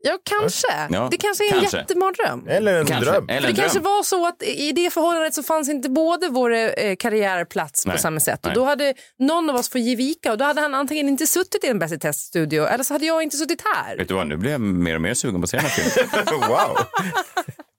Ja, 0.07 0.18
kanske. 0.24 0.68
Ja, 0.89 1.07
det 1.12 1.18
kanske 1.18 1.44
är 1.50 1.54
en 1.54 1.59
kanske. 1.59 1.77
jättemardröm. 1.77 2.48
Eller 2.48 2.80
en 2.80 2.86
Kanske. 2.86 3.12
dröm. 3.12 3.30
Eller 3.30 3.42
För 3.42 3.48
en 3.50 3.56
det 3.56 3.62
kanske 3.62 3.80
dröm. 3.80 3.92
var 3.92 4.04
så 4.04 4.27
att 4.27 4.44
i 4.44 4.71
det 4.71 4.94
förhållandet 4.94 5.33
så 5.33 5.44
fanns 5.44 5.69
inte 5.69 5.89
både 5.89 6.30
vår 6.30 6.54
eh, 6.54 6.95
karriärplats 7.00 7.83
på 7.83 7.89
Nej. 7.89 8.00
samma 8.00 8.19
sätt. 8.19 8.45
Och 8.45 8.54
då 8.54 8.65
hade 8.65 8.94
någon 9.19 9.50
av 9.50 9.56
oss 9.56 9.69
fått 9.69 9.81
ge 9.81 9.95
vika 9.95 10.31
och 10.31 10.38
då 10.38 10.45
hade 10.45 10.62
han 10.62 10.74
antingen 10.74 11.09
inte 11.09 11.27
suttit 11.27 11.63
i 11.63 11.68
en 11.68 11.80
Bäst 11.80 11.94
i 11.94 12.00
teststudio 12.00 12.65
eller 12.65 12.83
så 12.83 12.94
hade 12.94 13.06
jag 13.06 13.24
inte 13.24 13.38
suttit 13.38 13.62
här. 13.75 13.98
Vet 13.98 14.07
du 14.07 14.13
vad, 14.13 14.27
nu 14.27 14.38
blir 14.38 14.51
jag 14.51 14.62
mer 14.62 14.95
och 14.95 15.01
mer 15.01 15.13
sugen 15.13 15.42
på 15.42 15.44
att 15.44 15.50
se 15.50 15.57
den 15.57 15.65
här 15.65 16.25
filmen. 16.25 16.50
wow. 16.50 16.77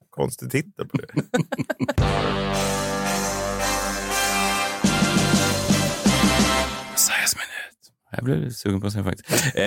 Konstig 0.09 0.51
titel 0.51 0.87
på 0.87 0.97
det. 0.97 1.07
Jag 8.11 8.23
blev 8.23 8.49
sugen 8.49 8.81
på 8.81 8.87
att 8.87 8.93
se 8.93 8.99
den 8.99 9.05
faktiskt. 9.05 9.55
Eh, 9.55 9.63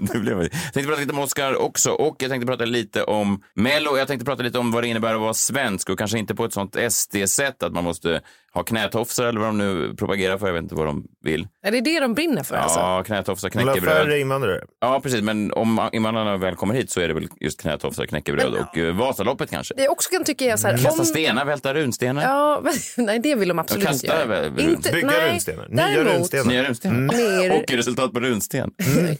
det 0.12 0.18
blev 0.18 0.36
jag. 0.36 0.44
jag 0.44 0.72
tänkte 0.72 0.82
prata 0.82 1.00
lite 1.00 1.12
om 1.12 1.18
Oscar 1.18 1.54
också 1.54 1.90
och 1.90 2.16
jag 2.18 2.30
tänkte 2.30 2.46
prata 2.46 2.64
lite 2.64 3.02
om 3.04 3.42
Mello. 3.54 3.96
Jag 3.98 4.08
tänkte 4.08 4.24
prata 4.24 4.42
lite 4.42 4.58
om 4.58 4.70
vad 4.70 4.82
det 4.82 4.88
innebär 4.88 5.14
att 5.14 5.20
vara 5.20 5.34
svensk 5.34 5.90
och 5.90 5.98
kanske 5.98 6.18
inte 6.18 6.34
på 6.34 6.44
ett 6.44 6.52
sånt 6.52 6.76
SD-sätt 6.90 7.62
att 7.62 7.72
man 7.72 7.84
måste 7.84 8.20
ha 8.54 8.62
knätofsar 8.62 9.24
eller 9.24 9.40
vad 9.40 9.48
de 9.48 9.58
nu 9.58 9.94
propagerar 9.96 10.38
för. 10.38 10.46
Jag 10.46 10.54
vet 10.54 10.62
inte 10.62 10.74
vad 10.74 10.86
de 10.86 11.04
vill. 11.24 11.48
Är 11.62 11.70
det 11.72 11.80
det 11.80 12.00
de 12.00 12.14
brinner 12.14 12.42
för? 12.42 12.56
Alltså? 12.56 12.78
Ja, 12.78 13.02
knätofsar, 13.06 13.50
Vill 13.50 13.58
ha 13.58 13.72
knäckebröd. 13.72 13.94
färre 13.96 14.18
invandrare. 14.20 14.60
Ja, 14.80 15.00
precis. 15.02 15.22
Men 15.22 15.52
om 15.52 15.88
invandrarna 15.92 16.36
väl 16.36 16.54
kommer 16.56 16.74
hit 16.74 16.90
så 16.90 17.00
är 17.00 17.08
det 17.08 17.14
väl 17.14 17.28
just 17.40 17.60
knätofsar, 17.60 18.06
knäckebröd 18.06 18.54
och 18.54 18.76
uh, 18.78 18.96
Vasaloppet 18.96 19.50
kanske. 19.50 19.74
Det 19.74 19.82
jag 19.82 19.92
också 19.92 20.10
kan 20.10 20.24
tycka 20.24 20.44
är 20.44 20.56
så 20.56 20.66
här... 20.68 20.78
Kasta 20.78 21.00
om- 21.00 21.06
stenar, 21.06 21.44
välta 21.44 21.74
runstenar. 21.74 22.22
Ja, 22.22 22.60
men, 22.64 22.72
nej, 23.06 23.18
det 23.18 23.34
vill 23.34 23.48
de 23.48 23.58
absolut 23.58 23.90
inte 23.92 24.06
göra. 24.06 24.24
väl 24.26 24.60
Inte, 24.60 24.92
Bygga 24.92 25.06
nej, 25.06 25.32
runstenar. 25.32 25.68
Nya 25.68 25.86
däremot- 25.86 26.12
runstenar. 26.14 26.44
Nya 26.44 26.68
runstenar. 26.68 27.00
Mer- 27.48 27.56
Och 27.62 27.70
resultat 27.72 28.12
på 28.12 28.20
runsten. 28.20 28.70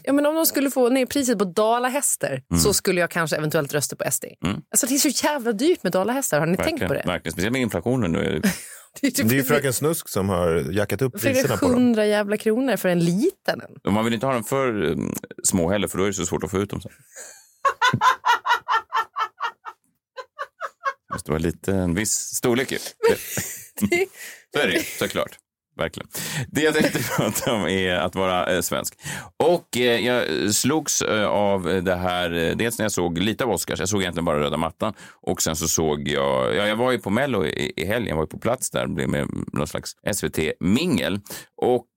Ja, 0.03 0.13
men 0.13 0.25
om 0.25 0.35
de 0.35 0.45
skulle 0.45 0.71
få 0.71 0.89
ner 0.89 1.05
priset 1.05 1.37
på 1.39 1.45
dalahästar 1.45 2.41
så 2.63 2.73
skulle 2.73 3.01
jag 3.01 3.09
kanske 3.11 3.35
eventuellt 3.37 3.73
rösta 3.73 3.95
på 3.95 4.11
SD. 4.11 4.25
Alltså, 4.71 4.87
det 4.87 4.93
är 4.95 5.11
så 5.11 5.25
jävla 5.27 5.51
dyrt 5.51 5.83
med 5.83 5.91
dalahästar. 5.91 6.39
Har 6.39 6.45
ni 6.47 6.57
tänkt 6.57 6.87
på 6.87 6.93
det? 6.93 7.03
Verkligen. 7.05 7.31
Speciellt 7.31 7.53
med 7.53 7.61
inflationen 7.61 8.11
nu. 8.11 8.41
Det 9.01 9.07
är, 9.07 9.11
typ 9.11 9.29
Det 9.29 9.35
är 9.35 9.37
ju 9.37 9.43
Fröken 9.43 9.73
Snusk 9.73 10.09
som 10.09 10.29
har 10.29 10.71
jackat 10.71 11.01
upp 11.01 11.21
priserna 11.21 11.57
på 11.57 11.65
dem. 11.65 11.73
hundra 11.75 12.05
jävla 12.05 12.37
kronor 12.37 12.77
för 12.77 12.89
en 12.89 12.99
liten. 12.99 13.61
en. 13.83 13.93
Man 13.93 14.05
vill 14.05 14.13
inte 14.13 14.25
ha 14.25 14.33
dem 14.33 14.43
för 14.43 14.83
um, 14.83 15.15
små 15.43 15.69
heller, 15.71 15.87
för 15.87 15.97
då 15.97 16.03
är 16.03 16.07
det 16.07 16.13
så 16.13 16.25
svårt 16.25 16.43
att 16.43 16.51
få 16.51 16.59
ut 16.59 16.69
dem 16.69 16.81
sen. 16.81 16.91
Det 21.09 21.13
måste 21.13 21.31
vara 21.31 21.39
lite 21.39 21.73
en 21.73 21.93
viss 21.95 22.11
storlek 22.35 22.71
ju. 22.71 22.77
Det- 23.09 24.07
Så 24.53 24.59
är 24.59 24.67
det 24.67 24.73
ju, 24.73 24.79
såklart. 24.99 25.39
Verkligen. 25.75 26.09
Det 26.47 26.61
jag 26.61 26.73
tänkte 26.73 26.99
prata 27.17 27.53
om 27.53 27.67
är 27.67 27.95
att 27.95 28.15
vara 28.15 28.55
eh, 28.55 28.61
svensk. 28.61 28.93
Och 29.43 29.77
eh, 29.77 30.05
jag 30.05 30.53
slogs 30.53 31.01
eh, 31.01 31.25
av 31.25 31.63
det 31.83 31.95
här, 31.95 32.55
dels 32.55 32.77
när 32.77 32.85
jag 32.85 32.91
såg 32.91 33.17
lite 33.17 33.43
av 33.43 33.51
Oscars, 33.51 33.79
jag 33.79 33.89
såg 33.89 34.01
egentligen 34.01 34.25
bara 34.25 34.39
röda 34.39 34.57
mattan. 34.57 34.93
Och 35.21 35.41
sen 35.41 35.55
så 35.55 35.67
såg 35.67 36.07
jag, 36.07 36.55
ja 36.55 36.67
jag 36.67 36.75
var 36.75 36.91
ju 36.91 36.99
på 36.99 37.09
Mello 37.09 37.45
i, 37.45 37.73
i 37.75 37.85
helgen, 37.85 38.09
jag 38.09 38.15
var 38.15 38.23
ju 38.23 38.27
på 38.27 38.39
plats 38.39 38.71
där, 38.71 38.87
blev 38.87 39.09
med 39.09 39.27
någon 39.53 39.67
slags 39.67 39.91
SVT-mingel. 40.13 41.19
Och 41.61 41.87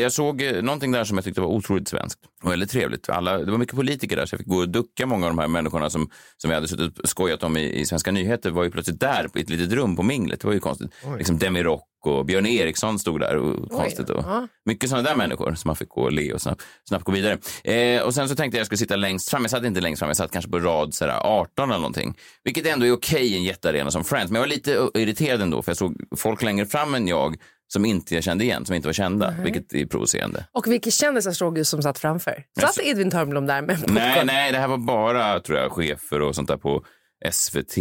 jag 0.00 0.12
såg 0.12 0.42
någonting 0.62 0.92
där 0.92 1.04
som 1.04 1.16
jag 1.16 1.24
tyckte 1.24 1.40
var 1.40 1.48
otroligt 1.48 1.88
svenskt 1.88 2.20
och 2.42 2.52
väldigt 2.52 2.70
trevligt. 2.70 3.08
Alla, 3.08 3.38
det 3.38 3.50
var 3.50 3.58
mycket 3.58 3.76
politiker 3.76 4.16
där 4.16 4.26
så 4.26 4.34
jag 4.34 4.38
fick 4.38 4.48
gå 4.48 4.56
och 4.56 4.68
ducka 4.68 5.06
många 5.06 5.26
av 5.26 5.32
de 5.32 5.38
här 5.38 5.48
människorna 5.48 5.90
som, 5.90 6.10
som 6.36 6.50
vi 6.50 6.54
hade 6.54 6.68
suttit 6.68 6.98
och 6.98 7.08
skojat 7.08 7.42
om 7.42 7.56
i, 7.56 7.80
i 7.80 7.86
Svenska 7.86 8.12
nyheter 8.12 8.50
var 8.50 8.64
ju 8.64 8.70
plötsligt 8.70 9.00
där 9.00 9.28
i 9.34 9.40
ett 9.40 9.50
litet 9.50 9.72
rum 9.72 9.96
på 9.96 10.02
minglet. 10.02 10.40
Det 10.40 10.46
var 10.46 10.54
ju 10.54 10.60
konstigt. 10.60 10.90
Liksom 11.18 11.38
Demi 11.38 11.62
Rock 11.62 11.93
och 12.06 12.26
Björn 12.26 12.46
Eriksson 12.46 12.98
stod 12.98 13.20
där 13.20 13.36
och 13.36 13.70
konstigt. 13.70 14.10
Och 14.10 14.24
ja. 14.26 14.48
Mycket 14.64 14.90
sådana 14.90 15.08
där 15.08 15.16
människor 15.16 15.54
som 15.54 15.68
man 15.68 15.76
fick 15.76 15.88
gå 15.88 16.02
och 16.02 16.12
le 16.12 16.32
och 16.32 16.40
snabbt, 16.42 16.62
snabbt 16.88 17.04
gå 17.04 17.12
vidare. 17.12 17.38
Eh, 17.64 18.02
och 18.02 18.14
sen 18.14 18.28
så 18.28 18.34
tänkte 18.34 18.56
jag 18.56 18.60
jag 18.60 18.66
skulle 18.66 18.78
sitta 18.78 18.96
längst 18.96 19.30
fram. 19.30 19.42
Jag 19.42 19.50
satt 19.50 19.64
inte 19.64 19.80
längst 19.80 19.98
fram, 19.98 20.08
jag 20.08 20.16
satt 20.16 20.30
kanske 20.30 20.50
på 20.50 20.58
rad 20.58 20.94
sådär, 20.94 21.18
18 21.22 21.70
eller 21.70 21.78
någonting. 21.78 22.14
Vilket 22.44 22.66
ändå 22.66 22.86
är 22.86 22.92
okej 22.92 23.26
i 23.26 23.36
en 23.36 23.44
jättearena 23.44 23.90
som 23.90 24.04
Friends. 24.04 24.30
Men 24.30 24.34
jag 24.36 24.42
var 24.42 24.54
lite 24.54 24.88
irriterad 24.94 25.42
ändå 25.42 25.62
för 25.62 25.70
jag 25.70 25.76
såg 25.76 25.96
folk 26.16 26.42
längre 26.42 26.66
fram 26.66 26.94
än 26.94 27.08
jag 27.08 27.36
som 27.72 27.84
inte 27.84 28.14
jag 28.14 28.24
kände 28.24 28.44
igen, 28.44 28.66
som 28.66 28.74
inte 28.74 28.88
var 28.88 28.92
kända, 28.92 29.34
vilket 29.42 29.74
är 29.74 29.86
provocerande. 29.86 30.46
Och 30.52 30.66
vilka 30.66 30.90
kändisar 30.90 31.32
såg 31.32 31.54
du 31.54 31.64
som 31.64 31.82
satt 31.82 31.98
framför? 31.98 32.44
Satt 32.60 32.78
Edvin 32.78 33.10
Törnblom 33.10 33.46
där 33.46 33.62
med 33.62 33.76
popcorn? 33.76 33.94
Nej, 33.94 34.24
nej, 34.24 34.52
det 34.52 34.58
här 34.58 34.68
var 34.68 34.76
bara 34.76 35.40
tror 35.40 35.58
jag, 35.58 35.72
chefer 35.72 36.22
och 36.22 36.34
sånt 36.34 36.48
där 36.48 36.56
på 36.56 36.84
SVT, 37.32 37.74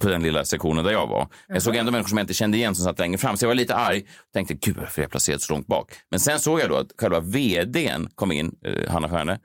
på 0.00 0.08
den 0.08 0.22
lilla 0.22 0.44
sektionen 0.44 0.84
där 0.84 0.92
jag 0.92 1.06
var. 1.06 1.28
Jag 1.48 1.62
såg 1.62 1.76
ändå 1.76 1.92
människor 1.92 2.08
som 2.08 2.18
jag 2.18 2.22
inte 2.24 2.34
kände 2.34 2.56
igen 2.56 2.74
som 2.74 2.84
satt 2.84 2.98
längre 2.98 3.18
fram, 3.18 3.36
så 3.36 3.44
jag 3.44 3.48
var 3.48 3.54
lite 3.54 3.74
arg. 3.74 4.02
Tänkte, 4.34 4.54
gud 4.54 4.76
varför 4.76 5.00
är 5.00 5.04
jag 5.04 5.10
placerad 5.10 5.42
så 5.42 5.52
långt 5.52 5.66
bak? 5.66 5.92
Men 6.10 6.20
sen 6.20 6.40
såg 6.40 6.60
jag 6.60 6.68
då 6.68 6.76
att 6.76 6.92
själva 6.98 7.20
vdn 7.20 8.08
kom 8.14 8.32
in, 8.32 8.52
eh, 8.64 8.90
Hanna 8.92 9.08
Stjärne, 9.08 9.38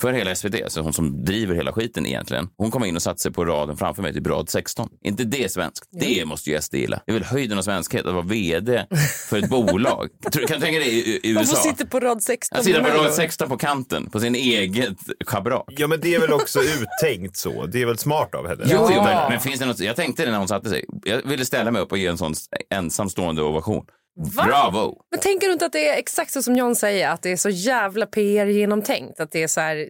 för 0.00 0.12
hela 0.12 0.34
SVT, 0.34 0.62
alltså 0.62 0.80
hon 0.80 0.92
som 0.92 1.24
driver 1.24 1.54
hela 1.54 1.72
skiten 1.72 2.06
egentligen. 2.06 2.48
Hon 2.56 2.70
kom 2.70 2.84
in 2.84 2.96
och 2.96 3.02
satte 3.02 3.20
sig 3.20 3.32
på 3.32 3.44
raden 3.44 3.76
framför 3.76 4.02
mig, 4.02 4.14
typ 4.14 4.26
rad 4.26 4.48
16. 4.50 4.88
inte 5.04 5.24
det 5.24 5.52
svenskt? 5.52 5.88
Det 6.00 6.24
måste 6.24 6.50
ju 6.50 6.60
SD 6.60 6.74
gilla. 6.74 7.02
Det 7.06 7.12
är 7.12 7.14
väl 7.14 7.24
höjden 7.24 7.58
av 7.58 7.62
svenskhet 7.62 8.06
att 8.06 8.14
vara 8.14 8.24
vd 8.24 8.86
för 9.28 9.38
ett 9.38 9.50
bolag. 9.50 10.08
Tror- 10.32 10.46
Kan 10.46 10.60
du 10.60 10.64
tänka 10.66 10.78
dig 10.80 10.88
i, 10.88 11.20
i 11.28 11.30
USA? 11.30 11.56
får 11.56 11.62
sitta 11.62 11.86
på 11.86 12.00
rad 12.00 12.22
16. 12.22 12.56
Han 12.56 12.64
sitter 12.64 12.82
på 12.82 12.88
rad 13.02 13.12
16 13.14 13.48
på 13.48 13.56
kanten, 13.56 14.10
på 14.10 14.20
sin 14.20 14.34
eget 14.34 14.96
schabrak. 15.26 15.64
Ja, 15.76 15.86
men 15.86 16.00
det 16.00 16.14
är 16.14 16.20
väl 16.20 16.32
också 16.32 16.60
uttänkt 16.60 17.36
så. 17.36 17.66
Det 17.66 17.82
är 17.82 17.86
väl 17.86 17.98
smart 17.98 18.34
av 18.34 18.48
henne. 18.48 18.64
Jo, 18.66 18.78
jo 18.80 18.88
Ja. 18.96 19.04
men, 19.04 19.30
men 19.32 19.40
finns 19.40 19.58
det 19.60 19.66
något, 19.66 19.80
jag 19.80 19.96
tänkte 19.96 20.24
det 20.24 20.30
när 20.30 20.38
hon 20.38 20.48
satte 20.48 20.68
sig. 20.70 20.84
Jag 21.04 21.22
ville 21.28 21.44
ställa 21.44 21.70
mig 21.70 21.82
upp 21.82 21.92
och 21.92 21.98
ge 21.98 22.06
en 22.06 22.18
sån 22.18 22.34
ensamstående 22.70 23.42
ovation. 23.42 23.84
Va? 24.16 24.44
Bravo! 24.44 24.96
Men 25.10 25.20
tänker 25.20 25.46
du 25.46 25.52
inte 25.52 25.66
att 25.66 25.72
det 25.72 25.88
är 25.88 25.98
exakt 25.98 26.32
så 26.32 26.42
som 26.42 26.56
John 26.56 26.76
säger, 26.76 27.08
att 27.08 27.22
det 27.22 27.32
är 27.32 27.36
så 27.36 27.48
jävla 27.50 28.06
PR 28.06 28.46
genomtänkt? 28.46 29.20
Att 29.20 29.30
det 29.32 29.42
är 29.42 29.46
så 29.48 29.60
här, 29.60 29.76
eh, 29.76 29.84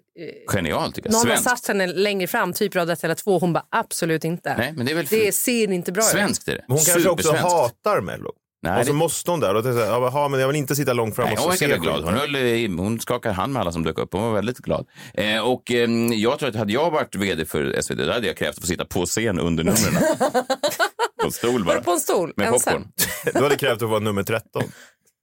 Genialt 0.54 0.94
tycker 0.94 1.08
jag. 1.08 1.12
någon 1.12 1.20
har 1.30 1.36
Svenskt. 1.36 1.64
satt 1.64 1.68
henne 1.68 1.86
längre 1.86 2.26
fram, 2.26 2.52
typ 2.52 2.76
ett 2.76 3.04
eller 3.04 3.14
två, 3.14 3.38
hon 3.38 3.52
bara 3.52 3.64
absolut 3.70 4.24
inte. 4.24 4.54
Nej, 4.58 4.72
men 4.76 4.86
det 4.86 4.92
är 4.92 4.96
väl 4.96 5.06
det 5.10 5.34
ser 5.34 5.70
inte 5.72 5.92
bra 5.92 6.02
ut. 6.02 6.08
Svenskt 6.10 6.48
är 6.48 6.52
det. 6.54 6.64
Hon 6.68 6.76
kanske 6.76 7.08
också 7.08 7.22
Supersvenskt. 7.22 7.52
hatar 7.52 8.00
Mello. 8.00 8.30
Nej, 8.62 8.80
och 8.80 8.86
så 8.86 8.92
det- 8.92 8.98
måste 8.98 9.30
hon 9.30 9.40
där 9.40 9.54
och 9.54 9.62
tänker 9.64 9.78
så 9.80 9.84
här, 9.84 9.92
ja, 9.92 10.28
men 10.28 10.40
jag 10.40 10.46
vill 10.46 10.56
inte 10.56 10.76
sitta 10.76 10.92
långt 10.92 11.16
fram 11.16 11.26
Nej, 11.26 11.36
och 11.36 11.42
hon 11.42 11.56
så 11.56 11.64
verkade 11.64 11.80
glad. 11.80 12.04
Hon, 12.04 12.14
höll, 12.14 12.36
i- 12.36 12.66
hon 12.78 13.00
skakade 13.00 13.34
hand 13.34 13.52
med 13.52 13.60
alla 13.60 13.72
som 13.72 13.84
dök 13.84 13.98
upp. 13.98 14.12
Hon 14.12 14.22
var 14.22 14.32
väldigt 14.32 14.58
glad. 14.58 14.86
Eh, 15.14 15.38
och 15.48 15.70
eh, 15.72 15.90
jag 16.14 16.38
tror 16.38 16.48
att 16.48 16.54
hade 16.56 16.72
jag 16.72 16.90
varit 16.90 17.14
vd 17.14 17.44
för 17.46 17.80
SVT, 17.82 17.98
då 18.06 18.12
hade 18.12 18.26
jag 18.26 18.36
krävt 18.36 18.54
att 18.56 18.60
få 18.60 18.66
sitta 18.66 18.84
på 18.84 19.06
scen 19.06 19.38
under 19.40 19.64
numren. 19.64 20.02
på 21.24 21.28
en 21.28 21.32
stol 21.32 21.64
bara. 21.64 21.74
Var 21.74 21.80
du 21.80 21.84
på 21.84 21.90
en 21.92 22.00
stol? 22.00 22.32
Med 22.36 22.48
ensam? 22.48 22.72
popcorn. 22.82 22.92
Du 23.34 23.42
hade 23.42 23.56
krävt 23.56 23.82
att 23.82 23.88
vara 23.88 24.00
nummer 24.00 24.22
13 24.22 24.62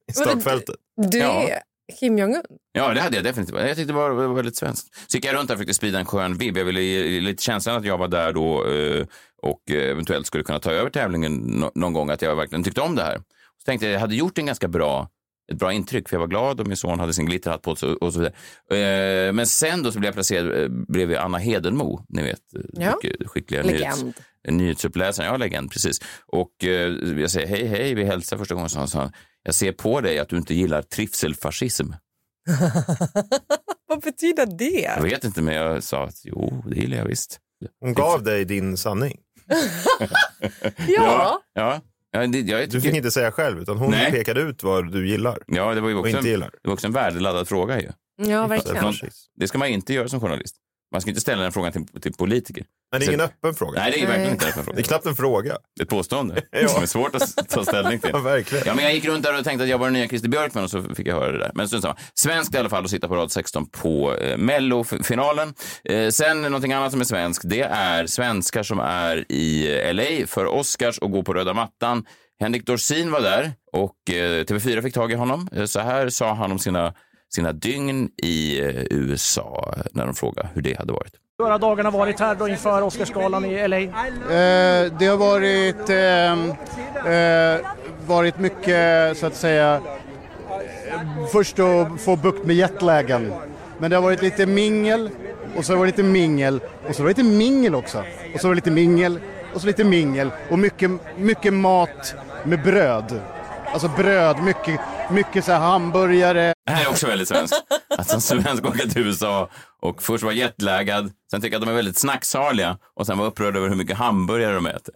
i 0.08 0.12
startfältet. 0.12 0.74
Du 1.10 1.18
Ja. 1.18 1.42
är 1.42 1.58
Kim 2.00 2.18
Jong-Un. 2.18 2.42
Ja, 2.72 2.94
det 2.94 3.00
hade 3.00 3.16
jag 3.16 3.24
definitivt. 3.24 3.56
Jag 3.56 3.68
tyckte 3.68 3.84
det 3.84 3.92
var, 3.92 4.10
var 4.10 4.34
väldigt 4.34 4.56
svenskt. 4.56 4.88
Så 5.06 5.16
gick 5.16 5.24
jag 5.24 5.34
runt 5.34 5.48
där 5.48 5.54
och 5.54 5.58
försökte 5.58 5.74
sprida 5.74 5.98
en 5.98 6.06
skön 6.06 6.34
vibb. 6.38 6.56
Jag 6.56 6.64
ville 6.64 6.80
ge 6.82 7.20
lite 7.20 7.42
känslan 7.42 7.76
att 7.76 7.84
jag 7.84 7.98
var 7.98 8.08
där 8.08 8.32
då 8.32 8.66
eh, 8.66 9.06
och 9.42 9.70
eh, 9.70 9.90
eventuellt 9.90 10.26
skulle 10.26 10.44
kunna 10.44 10.58
ta 10.58 10.72
över 10.72 10.90
tävlingen 10.90 11.36
nå- 11.36 11.72
någon 11.74 11.92
gång, 11.92 12.10
att 12.10 12.22
jag 12.22 12.36
verkligen 12.36 12.64
tyckte 12.64 12.80
om 12.80 12.94
det 12.94 13.02
här. 13.02 13.16
Så 13.58 13.64
tänkte 13.66 13.86
jag, 13.86 13.94
jag 13.94 14.00
hade 14.00 14.14
gjort 14.14 14.38
en 14.38 14.46
ganska 14.46 14.68
bra 14.68 15.08
ett 15.52 15.58
bra 15.58 15.72
intryck, 15.72 16.08
för 16.08 16.16
jag 16.16 16.20
var 16.20 16.26
glad 16.26 16.60
och 16.60 16.66
min 16.66 16.76
son 16.76 17.00
hade 17.00 17.14
sin 17.14 17.26
glitterhatt 17.26 17.62
på 17.62 17.76
sig 17.76 17.88
och 17.88 18.12
så 18.12 18.18
vidare. 18.18 19.28
Eh, 19.28 19.32
Men 19.32 19.46
sen 19.46 19.82
då 19.82 19.92
så 19.92 19.98
blev 19.98 20.08
jag 20.08 20.14
placerad 20.14 20.72
bredvid 20.88 21.16
Anna 21.16 21.38
Hedenmo, 21.38 22.04
ni 22.08 22.22
vet, 22.22 22.40
Ja. 22.72 22.98
mycket 23.02 23.28
skickliga 23.28 23.62
nyhets, 23.62 23.98
Legend. 23.98 24.14
Nyhetsuppläsaren. 24.48 25.30
Ja, 25.30 25.36
legend, 25.36 25.70
precis. 25.70 26.00
Och 26.26 26.64
eh, 26.64 26.88
jag 27.20 27.30
säger 27.30 27.46
hej, 27.46 27.66
hej, 27.66 27.94
vi 27.94 28.04
hälsar 28.04 28.36
första 28.36 28.54
gången. 28.54 28.70
Så 28.70 28.78
han 28.78 28.88
sa, 28.88 29.10
jag 29.42 29.54
ser 29.54 29.72
på 29.72 30.00
dig 30.00 30.18
att 30.18 30.28
du 30.28 30.36
inte 30.36 30.54
gillar 30.54 30.82
trivselfascism. 30.82 31.86
Vad 33.88 34.02
betyder 34.02 34.46
det? 34.46 34.80
Jag 34.96 35.02
vet 35.02 35.24
inte, 35.24 35.42
men 35.42 35.54
jag 35.54 35.82
sa 35.82 36.04
att 36.04 36.20
jo, 36.24 36.64
det 36.66 36.76
gillar 36.76 36.96
jag 36.96 37.04
visst. 37.04 37.38
Hon 37.80 37.94
gav 37.94 38.22
dig 38.22 38.44
din 38.44 38.76
sanning. 38.76 39.18
Ja. 40.88 41.42
Ja, 41.54 41.80
ja 42.12 42.26
det, 42.26 42.40
jag 42.40 42.70
Du 42.70 42.80
fick 42.80 42.94
inte 42.94 43.10
säga 43.10 43.32
själv, 43.32 43.62
utan 43.62 43.76
hon 43.76 43.90
Nej. 43.90 44.10
pekade 44.10 44.40
ut 44.40 44.62
vad 44.62 44.92
du 44.92 45.08
gillar 45.08 45.38
ja, 45.46 45.74
det 45.74 45.80
var 45.80 45.88
ju 45.88 45.94
och 45.94 46.00
också, 46.00 46.08
inte 46.08 46.28
en, 46.28 46.30
gillar. 46.30 46.50
det 46.62 46.68
var 46.68 46.72
också 46.72 46.86
en 46.86 46.92
värdeladdad 46.92 47.48
fråga 47.48 47.80
ju. 47.80 47.90
Ja, 48.16 48.46
verkligen. 48.46 48.94
Det 49.36 49.48
ska 49.48 49.58
man 49.58 49.68
inte 49.68 49.94
göra 49.94 50.08
som 50.08 50.20
journalist. 50.20 50.56
Man 50.92 51.00
ska 51.00 51.10
inte 51.10 51.20
ställa 51.20 51.42
den 51.42 51.52
frågan 51.52 51.72
till, 51.72 52.00
till 52.00 52.12
politiker. 52.12 52.64
Men 52.92 53.00
det 53.00 53.06
är 53.06 53.08
ingen 53.08 53.20
öppen 53.20 53.54
fråga. 53.54 53.80
Nej, 53.80 53.90
det 53.92 54.02
är 54.02 54.06
verkligen 54.06 54.32
inte 54.32 54.46
en 54.46 54.52
Det 54.54 54.60
är 54.60 54.64
fråga. 54.64 54.82
knappt 54.82 55.06
en 55.06 55.16
fråga. 55.16 55.56
Ett 55.82 55.88
påstående 55.88 56.42
Ja. 56.50 56.68
som 56.68 56.82
är 56.82 56.86
svårt 56.86 57.14
att 57.14 57.48
ta 57.48 57.64
ställning 57.64 57.98
till. 58.00 58.10
Ja, 58.12 58.18
verkligen. 58.18 58.64
Ja, 58.66 58.74
men 58.74 58.84
jag 58.84 58.94
gick 58.94 59.04
runt 59.04 59.22
där 59.24 59.38
och 59.38 59.44
tänkte 59.44 59.62
att 59.64 59.70
jag 59.70 59.78
var 59.78 59.86
den 59.86 59.92
nya 59.92 60.08
Christer 60.08 60.28
Björkman 60.28 60.64
och 60.64 60.70
så 60.70 60.82
fick 60.94 61.06
jag 61.06 61.14
höra 61.14 61.32
det 61.32 61.38
där. 61.38 61.50
Men 61.54 61.66
strunt 61.68 61.82
samma. 61.82 61.96
Svenskt 62.14 62.54
i 62.54 62.58
alla 62.58 62.68
fall 62.68 62.84
att 62.84 62.90
sitta 62.90 63.08
på 63.08 63.14
rad 63.16 63.32
16 63.32 63.66
på 63.66 64.14
eh, 64.16 64.36
Mello-finalen. 64.36 65.54
Eh, 65.84 66.08
sen 66.08 66.42
någonting 66.42 66.72
annat 66.72 66.92
som 66.92 67.00
är 67.00 67.04
svenskt, 67.04 67.48
det 67.48 67.60
är 67.62 68.06
svenskar 68.06 68.62
som 68.62 68.80
är 68.80 69.24
i 69.32 69.78
eh, 69.88 69.94
LA 69.94 70.26
för 70.26 70.46
Oscars 70.46 70.98
och 70.98 71.10
går 71.10 71.22
på 71.22 71.34
röda 71.34 71.54
mattan. 71.54 72.04
Henrik 72.40 72.66
Dorsin 72.66 73.10
var 73.10 73.20
där 73.20 73.52
och 73.72 73.96
eh, 74.10 74.44
TV4 74.44 74.82
fick 74.82 74.94
tag 74.94 75.12
i 75.12 75.14
honom. 75.14 75.48
Eh, 75.52 75.64
så 75.64 75.80
här 75.80 76.08
sa 76.08 76.34
han 76.34 76.52
om 76.52 76.58
sina, 76.58 76.94
sina 77.34 77.52
dygn 77.52 78.10
i 78.22 78.60
eh, 78.60 78.82
USA 78.90 79.74
när 79.92 80.06
de 80.06 80.14
frågade 80.14 80.48
hur 80.54 80.62
det 80.62 80.78
hade 80.78 80.92
varit. 80.92 81.12
Hur 81.38 81.50
har 81.50 81.58
dagarna 81.58 81.90
varit 81.90 82.20
här 82.20 82.34
då 82.34 82.48
inför 82.48 82.82
Oscarsgalan 82.82 83.44
i 83.44 83.68
LA? 83.68 83.80
Eh, 83.80 84.92
det 84.98 85.06
har 85.06 85.16
varit, 85.16 85.90
ehm, 85.90 86.50
eh, 87.12 87.66
varit 88.06 88.38
mycket, 88.38 89.18
så 89.18 89.26
att 89.26 89.36
säga, 89.36 89.80
eh, 90.88 91.26
först 91.32 91.58
att 91.58 92.00
få 92.00 92.16
bukt 92.16 92.46
med 92.46 92.56
jetlagen. 92.56 93.32
Men 93.78 93.90
det 93.90 93.96
har 93.96 94.02
varit 94.02 94.22
lite 94.22 94.46
mingel, 94.46 95.10
och 95.56 95.64
så 95.64 95.72
har 95.72 95.76
det 95.76 95.80
varit 95.80 95.96
lite 95.96 96.08
mingel, 96.08 96.60
och 96.88 96.94
så 96.94 97.02
har 97.02 97.08
det 97.08 97.14
varit 97.14 97.16
lite 97.16 97.28
mingel 97.28 97.74
också. 97.74 98.04
Och 98.34 98.40
så 98.40 98.46
har 98.46 98.54
det 98.54 98.56
lite 98.56 98.70
mingel, 98.70 99.20
och 99.54 99.60
så 99.60 99.66
lite 99.66 99.84
mingel. 99.84 100.30
Och 100.50 100.58
mycket, 100.58 100.90
mycket 101.16 101.52
mat 101.52 102.14
med 102.44 102.62
bröd. 102.62 103.20
Alltså 103.72 103.88
bröd, 103.88 104.42
mycket, 104.42 104.80
mycket 105.10 105.44
så 105.44 105.52
här 105.52 105.58
hamburgare. 105.58 106.54
Det 106.66 106.72
här 106.72 106.84
är 106.84 106.88
också 106.88 107.06
väldigt 107.06 107.28
svenskt. 107.28 107.64
Att 107.98 108.08
som 108.08 108.20
svensk 108.20 108.64
åka 108.64 108.88
till 108.88 109.06
USA 109.06 109.48
och 109.82 110.02
först 110.02 110.24
vara 110.24 110.34
jetlaggad, 110.34 111.12
sen 111.30 111.40
tycka 111.40 111.56
att 111.56 111.62
de 111.62 111.70
är 111.70 111.74
väldigt 111.74 111.98
snacksaliga 111.98 112.78
och 112.94 113.06
sen 113.06 113.18
vara 113.18 113.28
upprörd 113.28 113.56
över 113.56 113.68
hur 113.68 113.76
mycket 113.76 113.96
hamburgare 113.96 114.54
de 114.54 114.66
äter. 114.66 114.94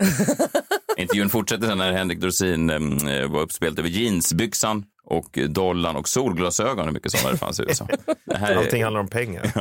Intervjun 0.96 1.28
fortsätter 1.28 1.66
sen 1.66 1.78
när 1.78 1.92
Henrik 1.92 2.20
Dorsin 2.20 2.70
eh, 3.08 3.26
var 3.30 3.40
uppspelt 3.40 3.78
över 3.78 3.88
jeansbyxan 3.88 4.84
och 5.04 5.38
dollarn 5.48 5.96
och 5.96 6.08
solglasögon, 6.08 6.84
hur 6.84 6.92
mycket 6.92 7.12
sådana 7.12 7.32
det 7.32 7.38
fanns 7.38 7.60
i 7.60 7.62
USA. 7.62 7.88
Det 8.24 8.36
här 8.36 8.52
är 8.52 8.56
Allting 8.56 8.82
handlar 8.82 9.00
om 9.00 9.08
pengar. 9.08 9.52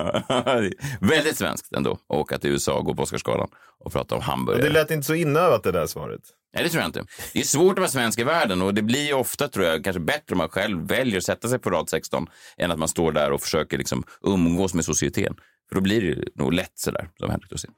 väldigt 1.06 1.38
svenskt 1.38 1.74
ändå, 1.74 1.92
att 1.92 2.00
åka 2.16 2.38
till 2.38 2.50
USA 2.50 2.74
och 2.74 2.86
gå 2.86 2.96
på 2.96 3.04
Oscarsgalan 3.04 3.48
och 3.86 3.94
prata 3.94 4.16
om 4.16 4.22
hamburgare. 4.22 4.64
Det 4.64 4.70
lät 4.70 4.92
inte 4.92 5.08
så 5.08 5.14
inövat 5.14 5.64
det 5.64 5.72
där 5.72 5.88
svaret. 5.88 6.22
Nej, 6.56 6.64
det 6.64 6.70
tror 6.70 6.82
jag 6.82 6.90
inte. 6.90 7.06
Det 7.34 7.40
är 7.40 7.44
svårt 7.44 7.72
att 7.72 7.80
vara 7.80 7.90
svensk 7.90 8.20
i 8.20 8.24
världen 8.24 8.62
och 8.62 8.74
det 8.74 8.82
blir 8.82 9.14
ofta, 9.14 9.48
tror 9.48 9.66
jag, 9.66 9.84
kanske 9.84 10.00
bättre 10.00 10.34
om 10.34 10.38
man 10.38 10.50
själv 10.50 10.88
väljer 10.88 11.18
att 11.18 11.24
sätta 11.24 11.48
sig 11.48 11.60
på 11.60 11.70
rad 11.70 11.90
16 11.90 12.28
än 12.58 12.72
att 12.72 12.80
man 12.80 12.88
står 12.88 13.12
där 13.12 13.32
och 13.32 13.42
försöker 13.42 13.78
liksom 13.78 14.04
umgås 14.24 14.74
med 14.74 14.86
societeten. 14.86 15.36
För 15.70 15.76
då 15.76 15.82
blir 15.82 16.02
det 16.02 16.30
nog 16.36 16.54
lätt 16.54 16.72
sådär, 16.76 17.10
som 17.20 17.30
Henrik 17.30 17.50
Dorsin. 17.50 17.72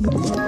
you 0.00 0.47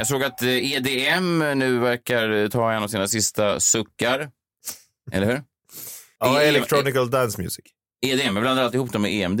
Jag 0.00 0.06
såg 0.06 0.24
att 0.24 0.42
eh, 0.42 0.72
EDM 0.72 1.38
nu 1.58 1.78
verkar 1.78 2.48
ta 2.48 2.72
en 2.72 2.82
av 2.82 2.88
sina 2.88 3.08
sista 3.08 3.60
suckar. 3.60 4.30
Eller 5.12 5.26
hur? 5.26 5.42
Ja, 6.20 6.42
E- 6.42 6.48
Electronical 6.48 7.10
Dance 7.10 7.42
Music. 7.42 7.64
EDM, 8.06 8.34
jag 8.34 8.42
blandar 8.42 8.62
alltid 8.64 8.78
ihop 8.78 8.92
dem 8.92 9.02
med 9.02 9.12
EMD. 9.12 9.40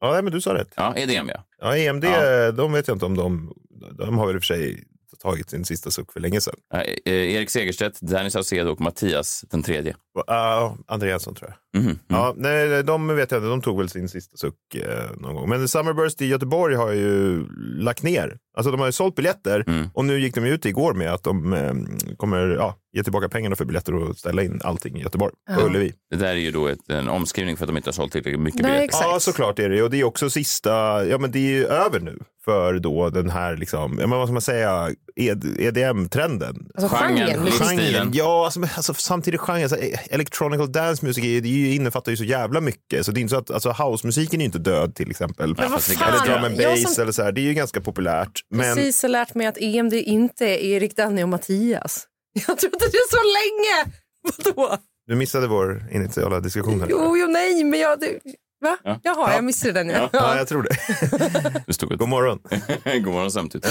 Ja, 0.00 0.22
men 0.22 0.32
du 0.32 0.40
sa 0.40 0.54
rätt. 0.54 0.72
Ja, 0.76 0.94
EDM 0.96 1.28
ja. 1.28 1.44
Ja, 1.60 1.76
EMD, 1.76 2.04
Ja. 2.04 2.52
de 2.52 2.72
vet 2.72 2.88
jag 2.88 2.94
inte 2.94 3.06
om 3.06 3.16
de... 3.16 3.52
De 3.98 4.18
har 4.18 4.26
väl 4.26 4.36
i 4.36 4.38
och 4.38 4.42
för 4.42 4.54
sig 4.54 4.84
tagit 5.22 5.50
sin 5.50 5.64
sista 5.64 5.90
suck 5.90 6.12
för 6.12 6.20
länge 6.20 6.40
sedan. 6.40 6.54
Ja, 6.72 6.82
eh, 6.82 7.12
Erik 7.34 7.50
Segerstedt, 7.50 8.00
Danny 8.00 8.30
Saucedo 8.30 8.70
och 8.70 8.80
Mattias 8.80 9.44
den 9.50 9.62
tredje. 9.62 9.96
Ja, 10.26 10.76
Andreasson 10.86 11.34
tror 11.34 11.54
jag. 11.72 11.82
Mhm. 11.82 11.98
Ja, 12.08 12.34
nej, 12.36 12.82
de 12.84 13.06
vet 13.16 13.30
jag 13.30 13.38
inte, 13.38 13.48
de 13.48 13.62
tog 13.62 13.78
väl 13.78 13.88
sin 13.88 14.08
sista 14.08 14.36
suck 14.36 14.74
eh, 14.74 15.10
någon 15.20 15.34
gång. 15.34 15.48
Men 15.48 15.68
Summerburst 15.68 16.22
i 16.22 16.26
Göteborg 16.26 16.74
har 16.76 16.92
ju 16.92 17.46
lagt 17.78 18.02
ner. 18.02 18.38
Alltså 18.58 18.70
de 18.70 18.80
har 18.80 18.86
ju 18.86 18.92
sålt 18.92 19.14
biljetter 19.14 19.64
Mm. 19.66 19.88
och 19.94 20.04
nu 20.04 20.20
gick 20.20 20.34
de 20.34 20.44
ut 20.44 20.66
igår 20.66 20.94
med 20.94 21.12
att 21.14 21.22
de 21.22 21.52
eh, 21.52 21.72
kommer 22.16 22.38
ja, 22.48 22.74
ge 22.96 23.02
tillbaka 23.02 23.28
pengarna 23.28 23.56
för 23.56 23.64
biljetter 23.64 23.94
och 23.94 24.16
ställa 24.16 24.42
in 24.42 24.60
allting 24.64 24.96
i 24.98 25.02
Göteborg, 25.02 25.32
på 25.54 25.60
Ja. 25.60 25.66
Ullevi. 25.66 25.92
Det 26.10 26.16
där 26.16 26.26
är 26.28 26.34
ju 26.34 26.50
då 26.50 26.66
ett, 26.68 26.88
en 26.90 27.08
omskrivning 27.08 27.56
för 27.56 27.64
att 27.64 27.68
de 27.68 27.76
inte 27.76 27.88
har 27.88 27.92
sålt 27.92 28.12
tillräckligt 28.12 28.40
mycket 28.40 28.60
Nej, 28.62 28.70
biljetter. 28.70 28.84
exakt. 28.84 29.04
Ja, 29.12 29.20
såklart 29.20 29.58
är 29.58 29.68
det. 29.68 29.82
Och 29.82 29.90
det 29.90 30.00
är 30.00 30.04
också 30.04 30.30
sista, 30.30 31.04
ja 31.06 31.18
men 31.18 31.30
det 31.30 31.38
är 31.38 31.50
ju 31.50 31.66
över 31.66 32.00
nu 32.00 32.18
för 32.44 32.78
då 32.78 33.10
den 33.10 33.30
här, 33.30 33.56
liksom, 33.56 33.96
ja, 34.00 34.06
men 34.06 34.18
vad 34.18 34.28
ska 34.28 34.32
man 34.32 34.42
säga, 34.42 34.90
ED, 35.16 35.44
EDM-trenden. 35.58 36.56
Alltså 36.74 36.96
Genren, 36.96 37.46
genren. 37.50 38.10
ja, 38.14 38.44
alltså, 38.44 38.60
alltså, 38.76 38.94
samtidigt 38.94 39.40
genren, 39.40 39.62
alltså, 39.62 39.76
eh, 39.78 39.98
electronical 40.10 40.72
dance 40.72 41.06
music 41.06 41.24
är- 41.24 41.40
det 41.40 41.48
ju- 41.48 41.74
innefattar 41.74 42.10
ju 42.12 42.16
så 42.16 42.24
jävla 42.24 42.60
mycket. 42.60 43.06
Så 43.06 43.12
det 43.12 43.18
är 43.20 43.22
inte 43.22 43.30
så 43.34 43.38
att, 43.38 43.50
alltså 43.50 43.70
house-musiken 43.70 44.40
är 44.40 44.44
ju 44.44 44.46
inte 44.46 44.58
död 44.58 44.94
till 44.94 45.10
exempel. 45.10 45.54
Men 45.56 45.70
vad 45.70 45.82
fan, 45.82 46.08
Eller 46.08 46.26
drum 46.34 46.44
and 46.44 46.56
bass 46.56 46.94
som 46.94 47.02
eller 47.02 47.12
så 47.12 47.22
här, 47.22 47.32
det 47.32 47.40
är 47.40 47.42
ju 47.42 47.54
ganska 47.54 47.80
populärt. 47.80 48.32
Men 48.50 48.76
precis 48.76 49.02
har 49.02 49.08
lärt 49.08 49.34
mig 49.34 49.46
att 49.46 49.58
EMD 49.60 49.92
inte 49.92 50.46
är 50.46 50.58
Erik, 50.58 50.96
Danny 50.96 51.22
och 51.22 51.28
Mattias. 51.28 52.06
Jag 52.46 52.58
trodde 52.58 52.78
det 52.78 53.06
så 53.10 53.16
länge. 53.16 53.94
Vadå? 54.22 54.76
du 55.06 55.14
missade 55.14 55.46
vår 55.46 55.84
initiala 55.92 56.40
diskussion 56.40 56.80
här. 56.80 56.88
Jo, 56.90 57.16
jo, 57.16 57.26
nej, 57.26 57.64
men 57.64 57.80
jag... 57.80 58.00
Det, 58.00 58.18
va? 58.60 58.76
Ja. 58.84 59.00
Jaha, 59.02 59.34
jag 59.34 59.44
missade 59.44 59.72
den. 59.72 59.88
Ja. 59.88 60.10
Ja, 60.12 60.36
jag 60.36 60.48
tror 60.48 60.62
det. 60.62 61.62
Det 61.66 61.72
stod 61.72 61.92
ett 61.92 61.98
God 61.98 62.08
morgon. 62.08 62.38
God 62.84 63.14
morgon 63.14 63.30
samtidigt. 63.30 63.70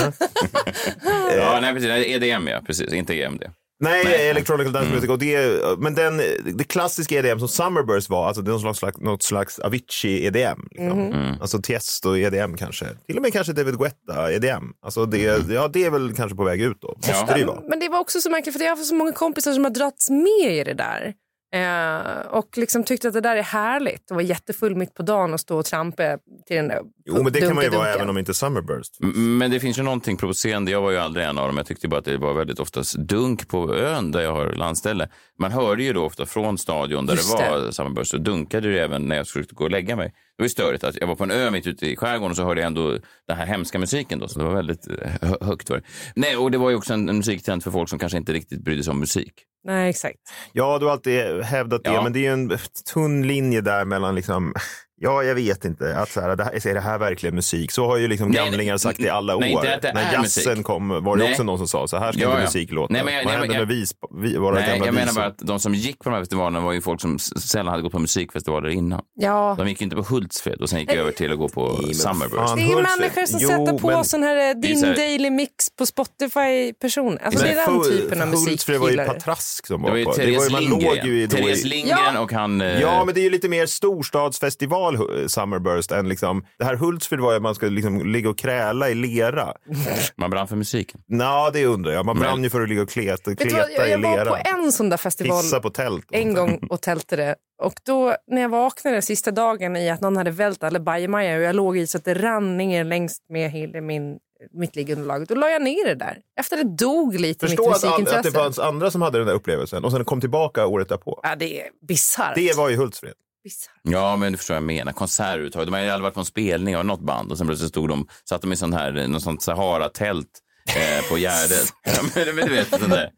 ja, 1.37 1.59
nej, 1.61 1.73
precis. 1.73 1.89
EDM, 1.89 2.47
ja. 2.47 2.61
Precis. 2.65 2.93
Inte 2.93 3.21
EMD. 3.21 3.43
Nej, 3.79 4.01
Nej. 4.05 4.29
Electronic 4.29 4.65
Dance 4.67 4.79
Mm. 4.79 4.91
Music. 4.93 5.09
Och 5.09 5.19
det, 5.19 5.61
men 5.79 5.95
den, 5.95 6.17
det 6.53 6.63
klassiska 6.63 7.15
EDM 7.19 7.39
som 7.39 7.47
Summerburst 7.47 8.09
var, 8.09 8.27
alltså 8.27 8.41
det 8.41 8.51
är 8.51 8.63
något 8.65 8.77
slags, 8.77 8.97
något 8.97 9.23
slags 9.23 9.59
Avicii-EDM. 9.59 10.59
Liksom. 10.71 10.99
Mm. 10.99 11.41
Alltså 11.41 11.57
Tiesto-EDM 11.57 12.57
kanske. 12.57 12.85
Till 13.07 13.15
och 13.15 13.21
med 13.21 13.33
kanske 13.33 13.53
David 13.53 13.75
Guetta-EDM. 13.75 14.63
Alltså 14.81 15.05
det, 15.05 15.17
ja, 15.49 15.67
det 15.67 15.85
är 15.85 15.89
väl 15.89 16.13
kanske 16.15 16.35
på 16.37 16.43
väg 16.43 16.61
ut 16.61 16.77
då. 16.81 16.93
Måste 16.97 17.11
Mm. 17.11 17.25
Ja. 17.29 17.37
det 17.37 17.45
vara. 17.45 17.61
Men 17.69 17.79
det 17.79 17.89
var 17.89 17.99
också 17.99 18.21
så 18.21 18.29
märkligt 18.29 18.55
för 18.57 18.63
jag 18.63 18.69
har 18.71 18.75
haft 18.77 18.87
så 18.87 18.95
många 18.95 19.11
kompisar 19.11 19.53
som 19.53 19.63
har 19.63 19.71
dragits 19.71 20.09
med 20.09 20.57
i 20.57 20.63
det 20.63 20.73
där. 20.73 21.13
Eh, 21.53 22.19
och 22.29 22.57
liksom 22.57 22.83
tyckte 22.83 23.07
att 23.07 23.13
det 23.13 23.21
där 23.21 23.35
är 23.35 23.41
härligt. 23.43 24.11
Och 24.11 24.15
var 24.15 24.21
jättefull 24.21 24.75
mitt 24.75 24.93
på 24.93 25.03
dagen 25.03 25.33
och 25.33 25.39
stå 25.39 25.57
och 25.57 25.65
trampa 25.65 26.17
till 26.47 26.55
den 26.55 26.67
där 26.67 26.79
Jo, 27.05 27.23
men 27.23 27.33
det 27.33 27.39
kan 27.41 27.55
man 27.55 27.63
ju 27.63 27.69
vara 27.69 27.93
även 27.93 28.09
om 28.09 28.17
inte 28.17 28.33
Summerburst. 28.33 28.97
M- 29.03 29.37
Men 29.37 29.51
det 29.51 29.59
finns 29.59 29.77
ju 29.79 29.83
någonting 29.83 30.17
provocerande. 30.17 30.71
Jag 30.71 30.81
var 30.81 30.91
ju 30.91 30.97
aldrig 30.97 31.25
en 31.25 31.37
av 31.37 31.47
dem. 31.47 31.57
Jag 31.57 31.65
tyckte 31.65 31.87
bara 31.87 31.99
att 31.99 32.05
det 32.05 32.17
var 32.17 32.33
väldigt 32.33 32.59
oftast 32.59 32.95
dunk 32.97 33.47
på 33.47 33.75
ön 33.75 34.11
där 34.11 34.21
jag 34.21 34.31
har 34.33 34.51
landställe. 34.53 35.09
Man 35.39 35.51
hörde 35.51 35.83
ju 35.83 35.93
då 35.93 36.03
ofta 36.05 36.25
från 36.25 36.57
stadion 36.57 37.05
där 37.05 37.13
Just 37.13 37.37
det 37.37 37.49
var 37.49 37.71
Summerburst 37.71 38.11
så 38.11 38.17
dunkade 38.17 38.71
det 38.71 38.79
även 38.79 39.01
när 39.01 39.15
jag 39.15 39.27
försökte 39.27 39.55
gå 39.55 39.63
och 39.63 39.71
lägga 39.71 39.95
mig. 39.95 40.13
Det 40.37 40.41
var 40.43 40.45
ju 40.45 40.49
störigt 40.49 40.83
att 40.83 40.95
jag 41.01 41.07
var 41.07 41.15
på 41.15 41.23
en 41.23 41.31
ö 41.31 41.51
mitt 41.51 41.67
ute 41.67 41.85
i 41.87 41.95
skärgården 41.95 42.31
och 42.31 42.35
så 42.37 42.43
hörde 42.43 42.61
jag 42.61 42.67
ändå 42.67 42.99
den 43.27 43.37
här 43.37 43.45
hemska 43.45 43.79
musiken 43.79 44.19
då. 44.19 44.27
Så 44.27 44.39
det 44.39 44.45
var 44.45 44.53
väldigt 44.55 44.87
eh, 44.87 45.11
hö- 45.21 45.37
högt 45.41 45.69
var 45.69 45.77
det. 45.77 45.83
Nej, 46.15 46.37
och 46.37 46.51
det 46.51 46.57
var 46.57 46.69
ju 46.69 46.75
också 46.75 46.93
en, 46.93 47.09
en 47.09 47.17
musiktrend 47.17 47.63
för 47.63 47.71
folk 47.71 47.89
som 47.89 47.99
kanske 47.99 48.17
inte 48.17 48.33
riktigt 48.33 48.63
brydde 48.63 48.83
sig 48.83 48.91
om 48.91 48.99
musik. 48.99 49.33
Nej, 49.63 49.89
exakt. 49.89 50.17
Ja, 50.53 50.79
du 50.79 50.85
har 50.85 50.91
alltid 50.93 51.41
hävdat 51.43 51.83
det, 51.83 51.89
Ja. 51.93 52.03
men 52.03 52.13
det 52.13 52.19
är 52.19 52.21
ju 52.21 52.33
en 52.33 52.57
tunn 52.93 53.27
linje 53.27 53.61
där 53.61 53.85
mellan 53.85 54.15
liksom 54.15 54.53
Ja, 54.99 55.23
jag 55.23 55.35
vet 55.35 55.65
inte. 55.65 55.97
Att 55.97 56.11
så 56.11 56.21
här, 56.21 56.35
det 56.35 56.43
här, 56.43 56.67
är 56.67 56.73
det 56.73 56.79
här 56.79 56.97
verkligen 56.97 57.35
musik? 57.35 57.71
Så 57.71 57.85
har 57.85 57.97
ju 57.97 58.07
liksom 58.07 58.27
Nej, 58.29 58.45
gamlingar 58.45 58.73
nej, 58.73 58.79
sagt 58.79 58.99
i 58.99 59.09
alla 59.09 59.35
nej, 59.35 59.55
år. 59.55 59.61
inte 59.65 59.75
att 59.75 59.81
det 59.81 59.93
När 59.93 60.01
är 60.09 60.13
jazzen 60.13 60.51
musik. 60.51 60.65
kom 60.65 60.89
var 61.03 61.17
det 61.17 61.23
Nej. 61.23 61.31
också 61.31 61.43
någon 61.43 61.57
som 61.57 61.67
sa 61.67 61.87
så 61.87 61.97
här 61.97 62.11
ska 62.11 62.21
Ja, 62.21 62.27
inte 62.29 62.39
ja. 62.39 62.45
musik 62.45 62.71
låta. 62.71 62.93
Nej, 62.93 63.03
men 63.05 63.13
jag- 63.13 63.23
Vad 63.23 63.25
nej, 63.25 63.33
hände 63.39 63.47
men 63.47 63.57
jag- 63.59 63.67
med 63.67 63.75
vis, 63.77 63.91
vi, 64.21 64.37
våra 64.37 64.55
Nej, 64.55 64.69
gamla 64.69 64.85
jag 64.85 64.95
menar 64.95 65.13
bara 65.13 65.25
att 65.25 65.37
de 65.37 65.59
som 65.59 65.73
gick 65.75 65.99
på 65.99 66.09
de 66.09 66.13
här 66.13 66.21
festivalerna 66.21 66.59
var 66.59 66.73
ju 66.73 66.81
folk 66.81 67.01
som 67.01 67.19
sällan 67.19 67.67
hade 67.67 67.83
gått 67.83 67.91
på 67.91 67.99
musikfestivaler 67.99 68.69
innan. 68.69 69.01
Ja. 69.19 69.55
De 69.57 69.67
gick 69.67 69.81
ju 69.81 69.83
inte 69.83 69.95
på 69.95 70.01
Hultsfred 70.01 70.61
och 70.61 70.69
sen 70.69 70.79
gick 70.79 70.91
över 70.93 71.11
till 71.11 71.31
att 71.31 71.37
gå 71.37 71.49
på 71.49 71.79
Summerburst. 71.93 72.55
Det 72.55 72.61
är 72.61 72.67
ju 72.67 72.75
människor 72.75 73.25
som 73.25 73.39
Jo, 73.41 73.49
sätter 73.49 73.77
på 73.77 73.87
men- 73.87 74.05
sån 74.05 74.23
här 74.23 74.49
eh, 74.49 74.55
Det 74.55 74.67
din 74.67 74.83
här- 74.83 74.95
daily 74.95 75.29
mix 75.29 75.51
på 75.77 75.85
Spotify-person. 75.85 77.17
Alltså 77.23 77.43
det 77.43 77.49
är 77.51 77.55
den 77.71 77.83
typen 77.83 78.21
av 78.21 78.27
Hultsfred 78.27 78.79
var 78.79 78.89
ju. 78.89 78.97
Patrask 78.97 79.67
som 79.67 79.81
Det 79.81 79.89
var, 79.89 80.05
var 80.05 80.13
på. 80.13 80.51
Låg 80.69 80.81
Lindgren. 80.81 81.07
ju 81.07 81.27
Therese 81.27 81.63
Lindgren 81.63 81.97
Ja. 82.13 82.19
och 82.19 82.31
han... 82.31 82.61
eh, 82.61 82.81
Ja, 82.81 83.05
men 83.05 83.13
det 83.15 83.19
är 83.21 83.23
ju 83.23 83.29
lite 83.29 83.49
mer 83.49 83.65
storstadsfestival 83.65 84.86
hu- 84.95 85.27
Summerburst 85.27 85.91
än 85.91 86.09
liksom, 86.09 86.45
det 86.59 86.65
här 86.65 86.75
Hultsfred 86.75 87.19
var 87.19 87.31
ju 87.31 87.35
att 87.35 87.41
man 87.41 87.55
skulle 87.55 87.71
liksom 87.71 88.05
ligga 88.05 88.29
och 88.29 88.37
kräla 88.37 88.89
i 88.89 88.95
lera. 88.95 89.53
Man 90.15 90.29
brann 90.29 90.47
för 90.47 90.55
musiken. 90.55 91.01
Nå, 91.07 91.49
det 91.53 91.65
undrar 91.65 91.91
jag. 91.91 92.05
Man 92.05 92.19
brann 92.19 92.43
ju 92.43 92.49
för 92.49 92.61
att 92.61 92.69
ligga 92.69 92.81
och 92.81 92.89
kleta, 92.89 93.35
kleta 93.35 93.57
vad, 93.57 93.71
jag, 93.71 93.87
i 93.87 93.91
jag 93.91 93.99
var 94.01 94.17
lera. 94.17 94.29
på 94.29 94.37
en 94.45 94.71
sån 94.71 94.89
där 94.89 94.97
festival 94.97 95.41
Pissa 95.41 95.59
på 95.59 95.69
tält. 95.69 96.05
en 96.11 96.33
gång 96.33 96.59
och 96.69 96.81
tältade. 96.81 97.35
Och 97.63 97.73
då 97.85 98.15
när 98.31 98.41
jag 98.41 98.49
vaknade 98.49 99.01
sista 99.01 99.31
dagen 99.31 99.75
i 99.77 99.89
att 99.89 100.01
någon 100.01 100.17
hade 100.17 100.31
vält 100.31 100.63
alla 100.63 100.79
bajamajor 100.79 101.37
och 101.37 101.43
jag 101.43 101.55
låg 101.55 101.77
i 101.77 101.87
så 101.87 101.97
att 101.97 102.05
det 102.05 102.13
rann 102.13 102.57
ner 102.57 102.83
längst 102.83 103.23
med 103.29 103.51
hela 103.51 103.81
min, 103.81 104.17
mitt 104.53 104.75
liggunderlag. 104.75 105.27
Då 105.27 105.35
la 105.35 105.49
jag 105.49 105.61
ner 105.61 105.85
det 105.87 105.95
där. 105.95 106.17
Efter 106.39 106.57
det 106.57 106.63
dog 106.77 107.19
lite 107.19 107.47
Förstå 107.47 107.63
mitt 107.67 107.75
att, 107.75 107.83
all- 107.83 107.89
att 107.91 107.97
det 107.97 108.03
musikintresse. 108.03 108.37
fanns 108.39 108.59
andra 108.59 108.91
som 108.91 109.01
hade 109.01 109.17
den 109.17 109.27
där 109.27 109.33
upplevelsen 109.33 109.85
och 109.85 109.91
sen 109.91 110.05
kom 110.05 110.21
tillbaka 110.21 110.65
året 110.67 110.89
därpå. 110.89 111.19
Ja, 111.23 111.35
det 111.35 111.61
är 111.61 111.67
bisarrt. 111.87 112.35
Det 112.35 112.57
var 112.57 112.69
ju 112.69 112.75
Hultsfred. 112.75 113.13
Bisarrt. 113.47 113.71
Ja, 113.83 114.15
men 114.15 114.31
du 114.31 114.37
förstår 114.37 114.53
vad 114.53 114.61
jag 114.63 114.67
menar. 114.67 114.91
Konserter 114.91 115.29
överhuvudtaget. 115.31 115.67
De 115.67 115.73
hade 115.73 115.93
aldrig 115.93 116.03
varit 116.03 116.13
på 116.13 116.19
en 116.19 116.25
spelning 116.25 116.77
av 116.77 116.85
något 116.85 117.01
band 117.01 117.31
och 117.31 117.37
sen 117.37 117.47
plötsligt 117.47 117.69
stod 117.69 117.89
de, 117.89 118.07
satt 118.29 118.41
de 118.41 118.53
i 118.53 118.55
sån 118.55 118.73
här, 118.73 119.07
något 119.07 119.23
sånt 119.23 119.41
Sahara-tält 119.41 120.27
eh, 120.75 121.09
på 121.09 121.17
Gärdet. 121.17 121.73
ja, 121.85 121.91
men, 122.15 122.35
men 122.35 122.45
du 122.47 122.53
vet, 122.53 122.69
sån 122.69 122.89
där. 122.89 123.09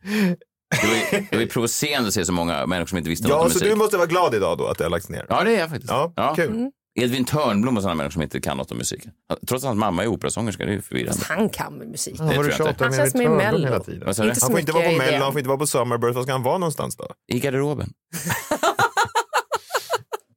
Det 0.81 0.87
var, 0.87 0.95
ju, 0.95 1.25
det 1.29 1.35
var 1.35 1.41
ju 1.41 1.47
provocerande 1.47 2.07
att 2.07 2.13
se 2.13 2.25
så 2.25 2.31
många 2.33 2.65
människor 2.65 2.87
som 2.87 2.97
inte 2.97 3.09
visste 3.09 3.27
något 3.27 3.31
Ja, 3.37 3.43
om 3.43 3.49
så 3.49 3.55
musik. 3.55 3.69
du 3.69 3.75
måste 3.75 3.97
vara 3.97 4.07
glad 4.07 4.35
idag 4.35 4.57
då 4.57 4.67
att 4.67 4.77
det 4.77 4.83
har 4.83 4.91
lagts 4.91 5.09
ner. 5.09 5.25
Ja, 5.29 5.43
det 5.43 5.55
är 5.55 5.59
jag 5.59 5.69
faktiskt. 5.69 5.91
Ja, 6.15 6.33
kul. 6.35 6.71
Edvin 6.99 7.25
Törnblom 7.25 7.77
och 7.77 7.83
sådana 7.83 7.95
människor 7.95 8.11
som 8.11 8.21
inte 8.21 8.41
kan 8.41 8.57
något 8.57 8.71
om 8.71 8.77
musik. 8.77 9.03
Trots 9.47 9.63
att 9.63 9.67
hans 9.67 9.79
mamma 9.79 10.03
är 10.03 10.07
operasångerska, 10.07 10.65
det 10.65 10.71
är 10.71 10.75
ju 10.75 10.81
förvirrande. 10.81 11.21
Han 11.27 11.49
kan 11.49 11.73
med 11.77 11.87
musik. 11.87 12.15
Ja, 12.17 12.23
vad 12.23 12.33
tror 12.33 12.45
jag 12.59 12.69
inte. 12.69 12.83
Han 12.83 12.91
med 12.91 12.97
känns 12.97 13.15
mer 13.15 13.29
mello. 13.29 13.65
hela 13.65 13.79
tiden. 13.79 14.15
Så 14.15 14.23
Han 14.23 14.35
får 14.35 14.59
inte 14.59 14.71
vara 14.71 14.83
på 14.83 14.89
det. 14.91 14.97
Mello, 14.97 15.23
han 15.23 15.31
får 15.31 15.39
inte 15.39 15.47
vara 15.49 15.57
på 15.57 15.67
Summerburst. 15.67 16.15
Var 16.15 16.23
ska 16.23 16.31
han 16.31 16.43
vara 16.43 16.57
någonstans 16.57 16.95
då? 16.97 17.07
I 17.27 17.39
garderoben. 17.39 17.89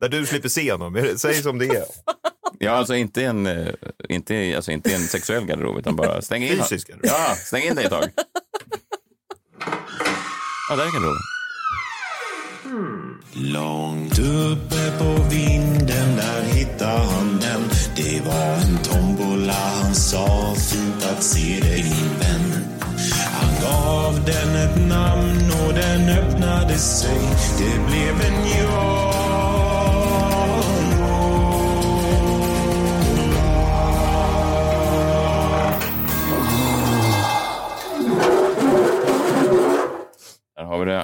Där 0.03 0.09
du 0.09 0.27
slipper 0.27 0.49
se 0.49 0.73
honom. 0.73 1.15
Säg 1.17 1.43
som 1.43 1.59
det 1.59 1.67
är. 1.67 1.85
Ja, 2.59 2.71
alltså 2.71 2.95
inte 2.95 3.25
en, 3.25 3.47
eh, 3.47 3.75
inte, 4.09 4.53
alltså 4.57 4.71
inte 4.73 4.95
en 4.95 5.01
sexuell 5.01 5.45
garderob, 5.45 5.79
utan 5.79 5.97
bara 5.97 6.23
stäng 6.23 6.43
in 6.43 6.57
Fysisk 6.57 6.89
garderob. 6.89 7.07
Ja, 7.07 7.35
stäng 7.35 7.63
in 7.63 7.75
dig 7.75 7.85
ett 7.85 7.91
tag. 7.91 8.05
Ja, 10.71 10.77
där 10.77 10.85
är 10.85 10.93
garderoben. 10.93 11.23
Långt 13.33 14.19
uppe 14.19 14.99
på 14.99 15.23
vinden 15.31 16.17
där 16.17 16.43
hittade 16.43 16.99
han 16.99 17.41
den 17.41 17.63
Det 17.97 18.21
var 18.27 18.55
en 18.55 18.79
tombola, 18.79 19.53
han 19.53 19.95
sa 19.95 20.55
fint 20.55 21.07
att 21.13 21.23
se 21.23 21.61
dig 21.61 21.83
min 21.83 22.19
vän 22.21 22.65
Han 23.33 23.63
gav 23.63 24.25
den 24.25 24.57
ett 24.57 24.89
namn 24.89 25.53
och 25.67 25.75
den 25.75 26.09
öppnade 26.09 26.79
sig 26.79 27.21
Det 27.59 27.87
blev 27.87 28.21
en 28.21 28.49
ja 28.59 29.32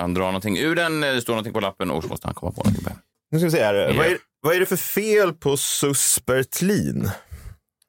Han 0.00 0.14
drar 0.14 0.24
någonting 0.26 0.58
ur 0.58 0.74
den, 0.76 1.04
eh, 1.04 1.12
det 1.14 1.20
står 1.22 1.32
någonting 1.32 1.52
på 1.52 1.60
lappen 1.60 1.90
och 1.90 2.02
så 2.02 2.08
måste 2.08 2.26
han 2.26 2.34
komma 2.34 2.52
på 2.52 2.62
någonting. 2.64 2.86
Nu 3.30 3.38
ska 3.38 3.44
vi 3.46 3.50
se 3.50 3.64
här. 3.64 3.74
Ja. 3.74 3.94
Vad, 3.96 4.06
är, 4.06 4.18
vad 4.40 4.56
är 4.56 4.60
det 4.60 4.66
för 4.66 4.76
fel 4.76 5.32
på 5.32 5.56
Suspertlin? 5.56 7.10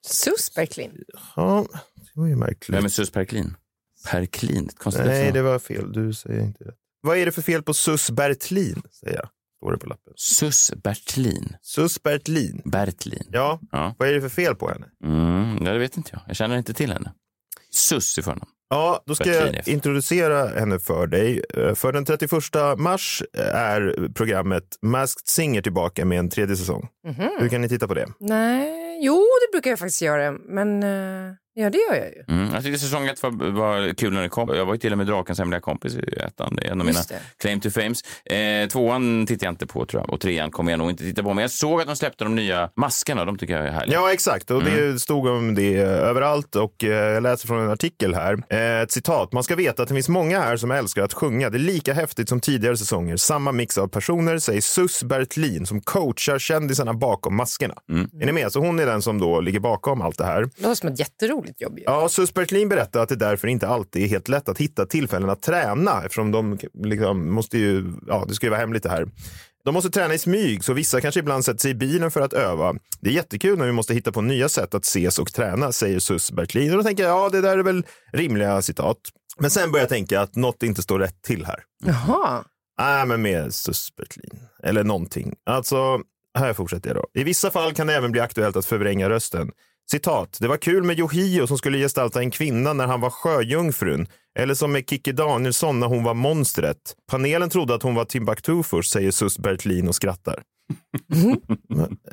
Sus 0.07 0.57
verkligen. 0.57 0.91
Ja, 1.35 1.65
det 1.95 2.19
var 2.19 2.27
ju 2.27 2.35
märkligt. 2.35 2.69
Vem 2.77 2.85
är 2.85 2.89
Sus 2.89 3.11
Perklin? 3.11 3.55
Konstigt 4.77 5.05
Nej, 5.05 5.31
det 5.31 5.41
var 5.41 5.59
fel. 5.59 5.91
Du 5.93 6.13
säger 6.13 6.41
inte 6.41 6.63
rätt. 6.63 6.75
Vad 7.01 7.17
är 7.17 7.25
det 7.25 7.31
för 7.31 7.41
fel 7.41 7.63
på 7.63 7.73
Susbertlin? 7.73 8.81
Säger 8.91 9.15
jag. 9.15 9.29
Står 9.57 9.71
det 9.71 9.77
på 9.77 9.85
lappen. 9.87 10.13
Sus 10.15 10.71
Bertlin. 10.83 11.55
Susbertlin. 11.61 12.61
Bertlin. 12.65 13.23
Ja, 13.31 13.59
Ja. 13.71 13.95
vad 13.99 14.09
är 14.09 14.13
det 14.13 14.21
för 14.21 14.29
fel 14.29 14.55
på 14.55 14.69
henne? 14.69 14.85
Mm, 15.03 15.63
det 15.63 15.79
vet 15.79 15.97
inte 15.97 16.09
jag. 16.13 16.21
Jag 16.27 16.35
känner 16.35 16.57
inte 16.57 16.73
till 16.73 16.91
henne. 16.91 17.13
Sus 17.71 18.17
i 18.17 18.21
förnamn. 18.21 18.45
Ja, 18.69 19.03
då 19.05 19.15
ska 19.15 19.29
jag 19.33 19.67
introducera 19.67 20.47
henne 20.47 20.79
för 20.79 21.07
dig. 21.07 21.41
Eh, 21.57 21.73
För 21.75 21.91
den 21.91 22.05
31 22.05 22.31
mars 22.77 23.23
är 23.53 24.09
programmet 24.13 24.63
Masked 24.81 25.27
Singer 25.27 25.61
tillbaka 25.61 26.05
med 26.05 26.19
en 26.19 26.29
tredje 26.29 26.55
säsong. 26.55 26.87
Mhm. 27.07 27.29
Hur 27.39 27.49
kan 27.49 27.61
ni 27.61 27.69
titta 27.69 27.87
på 27.87 27.93
det? 27.93 28.05
Nej, 28.19 28.99
jo 29.05 29.15
det 29.15 29.51
brukar 29.51 29.69
jag 29.69 29.79
faktiskt 29.79 30.01
göra. 30.01 30.31
Men 30.31 30.83
eh, 30.83 31.33
ja, 31.59 31.69
det 31.69 31.77
gör 31.77 31.95
jag 31.95 32.05
ju. 32.07 32.23
Mm, 32.35 32.53
jag 32.53 32.63
tyckte 32.63 32.79
säsong 32.79 33.07
ett 33.07 33.23
var, 33.23 33.31
var 33.51 33.93
kul 33.93 34.13
när 34.13 34.21
det 34.21 34.29
kom. 34.29 34.49
Jag 34.55 34.65
var 34.65 34.73
ju 34.73 34.79
till 34.79 34.91
och 34.91 34.97
med 34.97 35.07
Drakens 35.07 35.39
hemliga 35.39 35.59
kompis 35.59 35.95
i 35.95 36.19
ettan. 36.19 36.55
Det 36.55 36.67
är 36.67 36.71
en 36.71 36.79
av 36.81 36.85
mina 36.87 36.99
claim 37.37 37.59
to 37.59 37.69
fames. 37.69 38.01
Eh, 38.25 38.67
tvåan 38.67 39.25
tittar 39.27 39.47
jag 39.47 39.51
inte 39.51 39.67
på 39.67 39.85
tror 39.85 40.03
jag. 40.03 40.13
Och 40.13 40.21
trean 40.21 40.51
kommer 40.51 40.71
jag 40.71 40.77
nog 40.77 40.89
inte 40.89 41.03
titta 41.03 41.23
på. 41.23 41.33
Men 41.33 41.41
jag 41.41 41.51
såg 41.51 41.81
att 41.81 41.87
de 41.87 41.95
släppte 41.95 42.23
de 42.23 42.35
nya 42.35 42.69
maskerna. 42.75 43.25
De 43.25 43.37
tycker 43.37 43.53
jag 43.57 43.67
är 43.67 43.71
härliga. 43.71 43.99
Ja, 43.99 44.13
exakt. 44.13 44.51
Och 44.51 44.63
det 44.63 44.99
stod 45.01 45.27
om 45.27 45.55
det 45.55 45.75
överallt 45.77 46.55
och 46.55 46.83
eh, 46.83 46.89
jag 46.89 47.23
läser 47.23 47.47
från 47.47 47.59
en 47.63 47.69
artikel 47.71 48.15
här. 48.15 48.37
Eh, 48.49 48.81
Ett 48.81 48.91
citat. 48.91 49.31
Man 49.33 49.43
ska 49.43 49.55
veta 49.55 49.81
att 49.83 49.87
det 49.89 49.95
finns 49.95 50.09
många 50.09 50.39
här 50.39 50.57
som 50.57 50.71
älskar 50.71 51.03
att 51.03 51.13
sjunga. 51.13 51.49
Det 51.49 51.57
är 51.57 51.59
lika 51.59 51.93
häftigt 51.93 52.29
som 52.29 52.39
tidigare 52.39 52.77
säsonger. 52.77 53.17
Samma 53.17 53.51
mix 53.51 53.77
av 53.77 53.87
personer, 53.87 54.37
säger 54.37 54.61
Sus 54.61 55.03
Bertlin 55.03 55.65
som 55.65 55.81
coachar 55.81 56.39
kändisarna 56.39 56.93
bakom 56.93 57.35
maskerna. 57.35 57.73
Är 58.21 58.25
ni 58.25 58.31
med? 58.31 58.51
Så 58.51 58.59
hon 58.59 58.79
är 58.79 58.85
den 58.85 59.01
som 59.01 59.19
då 59.19 59.41
ligger 59.41 59.59
bakom 59.59 60.01
allt 60.01 60.17
det 60.17 60.25
här. 60.25 60.41
Det 60.41 60.61
låter 60.61 60.75
som 60.75 60.89
ett 60.89 60.99
jätteroligt 60.99 61.48
jobb 61.57 61.77
ju. 61.77 61.83
Ja, 61.83 62.09
Sus 62.09 62.33
Bertlin 62.33 62.69
berättar 62.69 62.99
att 62.99 63.09
det 63.09 63.15
därför 63.15 63.47
inte 63.47 63.67
alltid 63.67 64.03
är 64.03 64.07
helt 64.07 64.27
lätt 64.27 64.49
att 64.49 64.57
hitta 64.57 64.85
tillfällen 64.85 65.29
att 65.29 65.41
träna 65.41 66.03
eftersom 66.03 66.31
de 66.31 66.57
liksom 66.83 67.33
måste 67.33 67.57
ju, 67.57 67.93
ja, 68.07 68.25
det 68.27 68.33
ska 68.33 68.45
ju 68.45 68.49
vara 68.49 68.59
hemligt 68.59 68.83
det 68.83 68.89
här. 68.89 69.07
De 69.65 69.73
måste 69.73 69.89
träna 69.89 70.13
i 70.13 70.17
smyg, 70.17 70.63
så 70.63 70.73
vissa 70.73 71.01
kanske 71.01 71.19
ibland 71.19 71.45
sätter 71.45 71.59
sig 71.59 71.71
i 71.71 71.75
bilen 71.75 72.11
för 72.11 72.21
att 72.21 72.33
öva. 72.33 72.75
Det 73.01 73.09
är 73.09 73.13
jättekul 73.13 73.57
när 73.57 73.65
vi 73.65 73.71
måste 73.71 73.93
hitta 73.93 74.11
på 74.11 74.21
nya 74.21 74.49
sätt 74.49 74.73
att 74.73 74.83
ses 74.85 75.19
och 75.19 75.33
träna, 75.33 75.71
säger 75.71 75.99
Sus 75.99 76.31
Bertlin. 76.31 76.71
Och 76.71 76.77
då 76.77 76.83
tänker 76.83 77.03
jag, 77.03 77.11
ja, 77.11 77.29
det 77.29 77.41
där 77.41 77.57
är 77.57 77.63
väl 77.63 77.85
rimliga 78.13 78.61
citat. 78.61 78.97
Men 79.39 79.49
sen 79.49 79.71
börjar 79.71 79.83
jag 79.83 79.89
tänka 79.89 80.21
att 80.21 80.35
något 80.35 80.63
inte 80.63 80.81
står 80.81 80.99
rätt 80.99 81.21
till 81.21 81.45
här. 81.45 81.59
Jaha. 81.85 82.43
Nej, 82.79 83.05
men 83.05 83.21
med 83.21 83.53
Sus 83.53 83.95
Bertlin. 83.95 84.39
Eller 84.63 84.83
någonting. 84.83 85.35
Alltså, 85.45 85.99
här 86.37 86.53
fortsätter 86.53 86.89
jag 86.89 86.97
då. 86.97 87.07
I 87.13 87.23
vissa 87.23 87.51
fall 87.51 87.73
kan 87.73 87.87
det 87.87 87.95
även 87.95 88.11
bli 88.11 88.21
aktuellt 88.21 88.55
att 88.55 88.65
förvränga 88.65 89.09
rösten. 89.09 89.51
Citat. 89.91 90.37
Det 90.41 90.47
var 90.47 90.57
kul 90.57 90.83
med 90.83 90.99
Yohio 90.99 91.47
som 91.47 91.57
skulle 91.57 91.77
gestalta 91.77 92.19
en 92.19 92.31
kvinna 92.31 92.73
när 92.73 92.87
han 92.87 93.01
var 93.01 93.09
sjöjungfrun. 93.09 94.07
Eller 94.39 94.53
som 94.53 94.71
med 94.71 94.89
Kikki 94.89 95.11
Danielsson 95.11 95.79
när 95.79 95.87
hon 95.87 96.03
var 96.03 96.13
monstret. 96.13 96.77
Panelen 97.11 97.49
trodde 97.49 97.75
att 97.75 97.83
hon 97.83 97.95
var 97.95 98.05
Timbuktu 98.05 98.63
först, 98.63 98.91
säger 98.91 99.11
Sus 99.11 99.37
Bertlin 99.37 99.87
och 99.87 99.95
skrattar. 99.95 100.41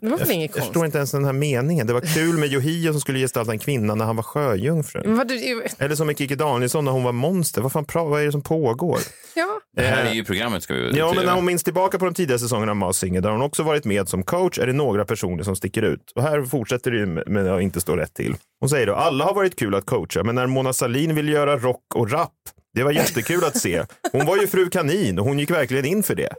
Det 0.01 0.09
var 0.09 0.19
väl 0.19 0.31
inget 0.31 0.57
Jag 0.57 0.64
förstår 0.64 0.73
konstigt. 0.73 0.85
inte 0.85 0.99
ens 0.99 1.11
den 1.12 1.25
här 1.25 1.33
meningen. 1.33 1.87
Det 1.87 1.92
var 1.92 2.01
kul 2.01 2.38
med 2.38 2.53
Yohio 2.53 2.92
som 2.92 3.01
skulle 3.01 3.19
gestalta 3.19 3.53
en 3.53 3.59
kvinna 3.59 3.95
när 3.95 4.05
han 4.05 4.16
var 4.16 4.23
sjöjungfru. 4.23 5.03
Men 5.05 5.16
vad 5.16 5.29
du- 5.29 5.64
Eller 5.79 5.95
som 5.95 6.07
med 6.07 6.19
Kikki 6.19 6.35
Danielsson 6.35 6.85
när 6.85 6.92
hon 6.92 7.03
var 7.03 7.12
monster. 7.12 7.62
Vad, 7.62 7.73
fan, 7.73 7.85
pra- 7.87 8.09
vad 8.11 8.21
är 8.21 8.27
det 8.27 8.33
som 8.33 8.42
pågår? 8.42 8.99
Ja. 9.35 9.61
Det 9.77 9.83
här 9.83 10.05
är 10.05 10.12
ju 10.14 10.25
programmet 10.25 10.62
ska 10.62 10.75
vi 10.75 10.99
Ja, 10.99 11.12
men 11.16 11.27
när 11.27 11.33
hon 11.33 11.45
minns 11.45 11.64
tillbaka 11.64 11.99
på 11.99 12.05
de 12.05 12.14
tidiga 12.14 12.38
säsongerna 12.38 12.73
av 12.73 12.77
Masked 12.77 12.95
Singer, 12.95 13.21
där 13.21 13.31
hon 13.31 13.42
också 13.42 13.62
varit 13.62 13.85
med 13.85 14.09
som 14.09 14.23
coach, 14.23 14.59
är 14.59 14.66
det 14.66 14.73
några 14.73 15.05
personer 15.05 15.42
som 15.42 15.57
sticker 15.57 15.83
ut. 15.83 16.12
Och 16.14 16.23
här 16.23 16.42
fortsätter 16.42 16.90
det 16.90 16.97
ju 16.99 17.07
med 17.07 17.25
med 17.29 17.47
att 17.53 17.62
inte 17.62 17.81
stå 17.81 17.97
rätt 17.97 18.14
till. 18.14 18.35
Hon 18.61 18.69
säger 18.69 18.87
då, 18.87 18.95
alla 18.95 19.25
har 19.25 19.35
varit 19.35 19.57
kul 19.59 19.75
att 19.75 19.87
coacha, 19.87 20.23
men 20.23 20.35
när 20.35 20.47
Mona 20.47 20.73
Sahlin 20.73 21.14
vill 21.14 21.29
göra 21.29 21.59
rock 21.59 21.83
och 21.95 22.11
rap, 22.11 22.33
det 22.75 22.83
var 22.83 22.92
jättekul 22.92 23.45
att 23.45 23.57
se. 23.59 23.83
Hon 24.12 24.27
var 24.27 24.37
ju 24.37 24.47
fru 24.47 24.69
kanin 24.71 25.19
och 25.19 25.25
hon 25.25 25.38
gick 25.38 25.51
verkligen 25.51 25.85
in 25.85 26.03
för 26.03 26.14
det. 26.14 26.33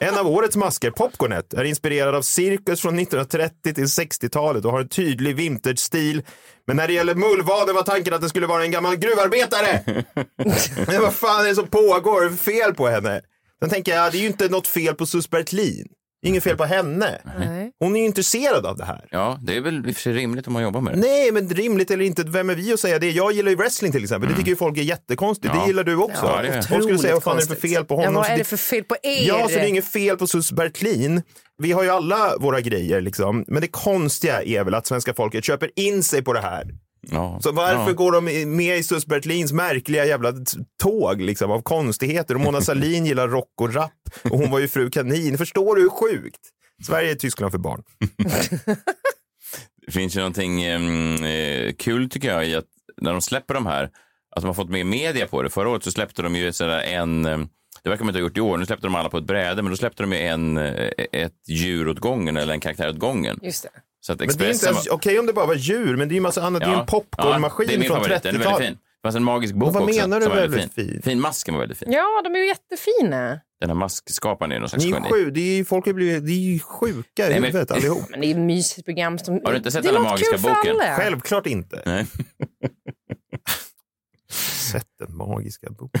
En 0.00 0.18
av 0.18 0.26
årets 0.26 0.56
masker, 0.56 0.90
Popcornet, 0.90 1.54
är 1.54 1.64
inspirerad 1.64 2.14
av 2.14 2.22
cirkus 2.22 2.80
från 2.80 2.98
1930 2.98 3.74
till 3.74 3.84
60-talet 3.84 4.64
och 4.64 4.72
har 4.72 4.80
en 4.80 4.88
tydlig 4.88 5.36
vintage-stil. 5.36 6.22
Men 6.66 6.76
när 6.76 6.86
det 6.86 6.92
gäller 6.92 7.14
mullvaden 7.14 7.74
var 7.74 7.82
tanken 7.82 8.14
att 8.14 8.20
det 8.20 8.28
skulle 8.28 8.46
vara 8.46 8.62
en 8.62 8.70
gammal 8.70 8.96
gruvarbetare. 8.96 9.82
Men 10.86 11.02
vad 11.02 11.14
fan 11.14 11.44
är 11.44 11.48
det 11.48 11.54
som 11.54 11.66
pågår? 11.66 12.36
Fel 12.36 12.74
på 12.74 12.88
henne? 12.88 13.20
Sen 13.60 13.70
tänker 13.70 13.94
jag, 13.94 14.12
det 14.12 14.18
är 14.18 14.20
ju 14.20 14.26
inte 14.26 14.48
något 14.48 14.66
fel 14.66 14.94
på 14.94 15.06
Sus 15.06 15.30
Bertlin. 15.30 15.88
Det 16.22 16.26
är 16.26 16.30
inget 16.30 16.42
fel 16.44 16.56
på 16.56 16.64
henne. 16.64 17.18
Nej. 17.38 17.72
Hon 17.78 17.96
är 17.96 18.00
ju 18.00 18.06
intresserad 18.06 18.66
av 18.66 18.76
det 18.76 18.84
här. 18.84 19.04
Ja, 19.10 19.38
det 19.42 19.56
är 19.56 19.60
väl 19.60 19.88
i 19.88 19.90
och 19.90 19.94
för 19.94 20.02
sig 20.02 20.12
rimligt 20.12 20.46
om 20.46 20.52
man 20.52 20.62
jobbar 20.62 20.80
med 20.80 20.92
det. 20.94 20.98
Nej, 21.00 21.32
men 21.32 21.48
rimligt 21.48 21.90
eller 21.90 22.04
inte, 22.04 22.22
vem 22.22 22.50
är 22.50 22.54
vi 22.54 22.72
att 22.72 22.80
säga 22.80 22.98
det? 22.98 23.10
Jag 23.10 23.32
gillar 23.32 23.50
ju 23.50 23.56
wrestling 23.56 23.92
till 23.92 24.02
exempel. 24.02 24.30
Det 24.30 24.36
tycker 24.36 24.50
ju 24.50 24.56
folk 24.56 24.78
är 24.78 24.82
jättekonstigt. 24.82 25.54
Ja. 25.54 25.60
Det 25.60 25.66
gillar 25.66 25.84
du 25.84 25.96
också. 25.96 26.26
Ja, 26.26 26.42
det 26.42 26.48
är- 26.48 26.62
folk 26.62 26.82
skulle 26.82 26.98
säga, 26.98 27.14
vad 27.14 27.22
fan 27.22 27.36
är 27.36 27.40
det 27.40 27.46
för 27.46 27.54
fel 27.68 27.84
på 27.84 27.96
honom? 27.96 28.12
Ja, 28.14 28.18
vad 28.18 28.26
Så 28.26 28.32
är 28.32 28.36
det- 28.36 28.40
det 28.40 28.44
för 28.48 28.56
fel 28.56 28.84
på 28.84 28.96
er? 29.02 29.28
Ja, 29.28 29.48
så 29.48 29.54
det 29.54 29.60
är 29.60 29.66
inget 29.68 29.92
fel 29.92 30.16
på 30.16 30.26
Sus 30.26 30.52
Bertlin. 30.52 31.22
Vi 31.58 31.72
har 31.72 31.82
ju 31.82 31.90
alla 31.90 32.36
våra 32.38 32.60
grejer 32.60 33.00
liksom. 33.00 33.44
Men 33.48 33.60
det 33.60 33.68
konstiga 33.68 34.42
är 34.42 34.64
väl 34.64 34.74
att 34.74 34.86
svenska 34.86 35.14
folket 35.14 35.44
köper 35.44 35.70
in 35.76 36.02
sig 36.02 36.22
på 36.24 36.32
det 36.32 36.40
här. 36.40 36.64
Ja. 37.00 37.40
Så 37.42 37.52
varför 37.52 37.86
ja. 37.86 37.92
går 37.92 38.12
de 38.12 38.24
med 38.56 38.78
i 38.78 38.82
Sus 38.82 39.06
Bertlins 39.06 39.52
märkliga 39.52 40.04
jävla 40.04 40.32
tåg 40.82 41.20
liksom, 41.20 41.50
av 41.50 41.62
konstigheter? 41.62 42.34
Och 42.34 42.40
Mona 42.40 42.60
Sahlin 42.60 43.06
gillar 43.06 43.28
rock 43.28 43.52
och 43.60 43.74
rap 43.74 43.92
och 44.24 44.38
hon 44.38 44.50
var 44.50 44.58
ju 44.58 44.68
fru 44.68 44.90
kanin. 44.90 45.38
Förstår 45.38 45.76
du 45.76 45.82
hur 45.82 45.88
sjukt? 45.88 46.40
Sverige 46.86 47.10
är 47.10 47.14
Tyskland 47.14 47.52
för 47.52 47.58
barn. 47.58 47.82
Det 49.86 49.92
finns 49.92 50.16
ju 50.16 50.18
någonting 50.18 50.62
eh, 50.62 51.72
kul 51.72 52.10
tycker 52.10 52.28
jag 52.28 52.46
i 52.46 52.54
att 52.54 52.64
när 53.00 53.12
de 53.12 53.20
släpper 53.20 53.54
de 53.54 53.66
här, 53.66 53.84
att 54.36 54.42
de 54.42 54.46
har 54.46 54.54
fått 54.54 54.70
med 54.70 54.86
media 54.86 55.26
på 55.26 55.42
det. 55.42 55.50
Förra 55.50 55.68
året 55.68 55.84
så 55.84 55.90
släppte 55.90 56.22
de 56.22 56.36
ju 56.36 56.52
sådär 56.52 56.80
en, 56.80 57.22
det 57.82 57.90
verkar 57.90 58.04
de 58.04 58.08
inte 58.08 58.18
ha 58.18 58.26
gjort 58.26 58.36
i 58.36 58.40
år, 58.40 58.58
nu 58.58 58.66
släppte 58.66 58.86
de 58.86 58.94
alla 58.94 59.08
på 59.08 59.18
ett 59.18 59.24
bräde, 59.24 59.62
men 59.62 59.70
då 59.70 59.76
släppte 59.76 60.02
de 60.02 60.12
ju 60.12 60.18
en, 60.18 60.56
eh, 60.56 60.90
ett 61.12 61.48
djur 61.48 61.88
åt 61.88 61.98
gången 61.98 62.36
eller 62.36 62.54
en 62.54 62.60
karaktär 62.60 62.88
åt 62.88 62.98
gången. 62.98 63.38
Just 63.42 63.62
det. 63.62 63.70
Så 64.00 64.12
att 64.12 64.18
Men 64.20 64.28
det 64.28 64.44
är 64.46 64.52
inte 64.52 64.66
ens, 64.66 64.86
var- 64.88 64.94
okej 64.94 65.18
om 65.18 65.26
det 65.26 65.32
bara 65.32 65.46
var 65.46 65.54
djur, 65.54 65.96
men 65.96 66.08
det 66.08 66.12
är 66.12 66.14
ju 66.16 66.20
massa 66.20 66.42
annat. 66.42 66.60
Det 66.62 66.66
är 66.66 66.72
ju 66.74 66.80
en 66.80 66.86
popcornmaskin 66.86 67.66
det 67.68 67.74
är 67.74 67.78
min 67.78 67.88
från 67.88 67.96
favorit. 68.02 68.22
Den 68.22 68.34
är 68.34 68.38
väldigt 68.38 68.46
30-talet. 68.48 68.66
fin. 68.68 68.78
Det 69.02 69.06
fanns 69.06 69.16
en 69.16 69.24
magisk 69.24 69.54
bok 69.54 69.74
vad 69.74 69.82
också. 69.82 69.96
menar 70.00 70.20
du 70.20 70.28
väldigt 70.28 70.72
fin? 70.74 71.02
fin? 71.04 71.20
Masken 71.20 71.54
var 71.54 71.60
väldigt 71.60 71.78
fin. 71.78 71.92
Ja, 71.92 72.20
de 72.24 72.34
är 72.34 72.38
ju 72.38 72.46
jättefina. 72.46 73.40
Den 73.60 73.70
här 73.70 73.74
maskskaparen 73.74 74.52
är 74.52 74.58
någon 74.60 74.68
slags 74.68 74.84
Ni 74.84 74.90
är 74.90 74.94
geni. 74.94 75.08
sju, 75.10 75.30
det 75.30 75.40
är 75.40 75.56
ju, 75.56 75.64
folk 75.64 75.86
har 75.86 75.92
blivit, 75.92 76.26
det 76.26 76.32
är 76.32 76.34
ju 76.52 76.58
sjuka 76.58 77.30
i 77.30 77.32
huvudet 77.32 77.70
allihop. 77.76 78.02
Men 78.10 78.20
det 78.20 78.26
är 78.30 78.34
mysigt 78.34 78.84
program. 78.84 79.18
Som, 79.18 79.40
Har 79.44 79.50
du 79.52 79.56
inte 79.58 79.70
sett 79.70 79.82
den 79.82 80.02
magiska 80.02 80.38
boken? 80.38 80.70
alla. 80.80 80.96
Självklart 80.96 81.46
inte. 81.46 81.82
Nej. 81.86 82.06
Sett 84.72 84.86
den 84.98 85.16
magiska 85.16 85.70
boken. 85.70 86.00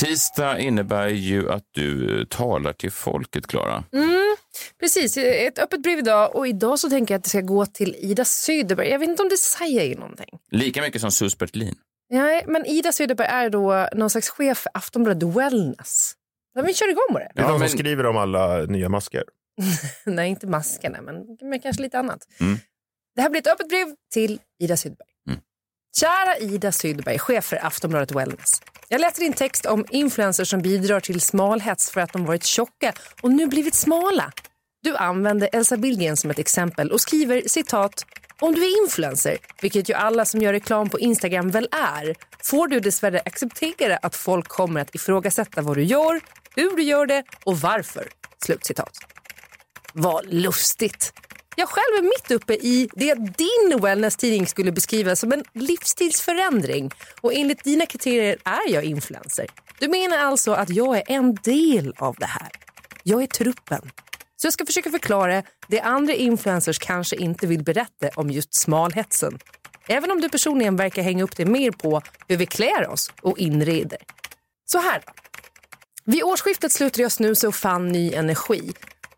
Tisdag 0.00 0.58
innebär 0.58 1.08
ju 1.08 1.50
att 1.50 1.64
du 1.70 2.18
eh, 2.20 2.24
talar 2.24 2.72
till 2.72 2.90
folket, 2.90 3.46
Klara. 3.46 3.84
Mm, 3.92 4.36
precis, 4.80 5.16
ett 5.16 5.58
öppet 5.58 5.82
brev 5.82 5.98
idag 5.98 6.36
och 6.36 6.48
idag 6.48 6.78
så 6.78 6.90
tänker 6.90 7.14
jag 7.14 7.18
att 7.18 7.24
det 7.24 7.30
ska 7.30 7.40
gå 7.40 7.66
till 7.66 7.96
Ida 7.98 8.24
Söderberg. 8.24 8.88
Jag 8.88 8.98
vet 8.98 9.08
inte 9.08 9.22
om 9.22 9.28
det 9.28 9.36
säger 9.36 9.80
er 9.80 9.96
någonting. 9.96 10.38
Lika 10.50 10.82
mycket 10.82 11.00
som 11.00 11.10
Sus 11.10 11.38
Bertlin. 11.38 11.74
Nej, 12.10 12.44
men 12.46 12.66
Ida 12.66 12.92
Söderberg 12.92 13.26
är 13.26 13.50
då 13.50 13.88
någon 13.94 14.10
slags 14.10 14.28
chef 14.30 14.58
för 14.58 14.70
Aftonbladet 14.74 15.36
Wellness. 15.36 16.12
Ja, 16.54 16.62
vi 16.62 16.74
kör 16.74 16.90
igång 16.90 17.12
med 17.12 17.22
det. 17.22 17.32
Det 17.34 17.42
är 17.42 17.48
de 17.48 17.58
som 17.58 17.68
skriver 17.68 18.06
om 18.06 18.16
alla 18.16 18.62
nya 18.62 18.88
masker. 18.88 19.24
Nej, 20.04 20.30
inte 20.30 20.46
maskerna, 20.46 21.02
men, 21.02 21.14
men 21.40 21.60
kanske 21.60 21.82
lite 21.82 21.98
annat. 21.98 22.26
Mm. 22.40 22.58
Det 23.16 23.22
här 23.22 23.30
blir 23.30 23.40
ett 23.40 23.46
öppet 23.46 23.68
brev 23.68 23.86
till 24.14 24.38
Ida 24.62 24.76
Söderberg. 24.76 25.09
Kära 25.96 26.38
Ida 26.38 26.72
Sydberg, 26.72 27.18
chef 27.18 27.44
för 27.44 27.66
Aftonbladet 27.66 28.12
Wellness. 28.12 28.62
Jag 28.88 29.00
läste 29.00 29.20
din 29.20 29.32
text 29.32 29.66
om 29.66 29.84
influencers 29.90 30.50
som 30.50 30.62
bidrar 30.62 31.00
till 31.00 31.20
smalhets 31.20 31.90
för 31.90 32.00
att 32.00 32.12
de 32.12 32.24
varit 32.24 32.44
tjocka 32.44 32.92
och 33.22 33.30
nu 33.30 33.46
blivit 33.46 33.74
smala. 33.74 34.32
Du 34.82 34.96
använder 34.96 35.48
Elsa 35.52 35.76
Billgren 35.76 36.16
som 36.16 36.30
ett 36.30 36.38
exempel 36.38 36.90
och 36.90 37.00
skriver 37.00 37.42
citat 37.46 38.04
om 38.40 38.54
du 38.54 38.64
är 38.64 38.82
influencer, 38.82 39.38
vilket 39.62 39.88
ju 39.88 39.94
alla 39.94 40.24
som 40.24 40.40
gör 40.40 40.52
reklam 40.52 40.88
på 40.88 40.98
Instagram 40.98 41.50
väl 41.50 41.68
är, 41.72 42.14
får 42.44 42.68
du 42.68 42.80
dessvärre 42.80 43.22
acceptera 43.24 43.96
att 43.96 44.16
folk 44.16 44.48
kommer 44.48 44.80
att 44.80 44.94
ifrågasätta 44.94 45.62
vad 45.62 45.76
du 45.76 45.84
gör, 45.84 46.20
hur 46.56 46.76
du 46.76 46.82
gör 46.82 47.06
det 47.06 47.24
och 47.44 47.60
varför. 47.60 48.08
Slutcitat. 48.44 48.98
Vad 49.92 50.32
lustigt. 50.32 51.12
Jag 51.60 51.68
själv 51.68 51.94
är 51.98 52.02
mitt 52.02 52.30
uppe 52.30 52.54
i 52.54 52.88
det 52.92 53.14
din 53.14 53.80
wellness-tidning 53.80 54.46
skulle 54.46 54.72
beskriva 54.72 55.16
som 55.16 55.32
en 55.32 55.44
livsstilsförändring. 55.52 56.90
Och 57.20 57.34
enligt 57.34 57.64
dina 57.64 57.86
kriterier 57.86 58.38
är 58.44 58.72
jag 58.72 58.84
influencer. 58.84 59.46
Du 59.78 59.88
menar 59.88 60.18
alltså 60.18 60.52
att 60.52 60.70
jag 60.70 60.96
är 60.96 61.02
en 61.06 61.34
del 61.34 61.94
av 61.98 62.16
det 62.18 62.26
här. 62.26 62.48
Jag 63.02 63.22
är 63.22 63.26
truppen. 63.26 63.90
Så 64.36 64.46
jag 64.46 64.52
ska 64.52 64.66
försöka 64.66 64.90
förklara 64.90 65.42
det 65.68 65.80
andra 65.80 66.12
influencers 66.12 66.78
kanske 66.78 67.16
inte 67.16 67.46
vill 67.46 67.64
berätta 67.64 68.08
om 68.14 68.30
just 68.30 68.54
smalhetsen. 68.54 69.38
Även 69.88 70.10
om 70.10 70.20
du 70.20 70.28
personligen 70.28 70.76
verkar 70.76 71.02
hänga 71.02 71.24
upp 71.24 71.36
dig 71.36 71.46
mer 71.46 71.70
på 71.70 72.02
hur 72.28 72.36
vi 72.36 72.46
klär 72.46 72.88
oss 72.88 73.12
och 73.22 73.38
inreder. 73.38 73.98
Så 74.64 74.78
här 74.78 75.02
då. 75.06 75.12
Vid 76.04 76.22
årsskiftet 76.22 76.72
slutade 76.72 77.02
jag 77.02 77.12
snusa 77.12 77.48
och 77.48 77.54
fann 77.54 77.88
ny 77.88 78.12
energi. 78.12 78.72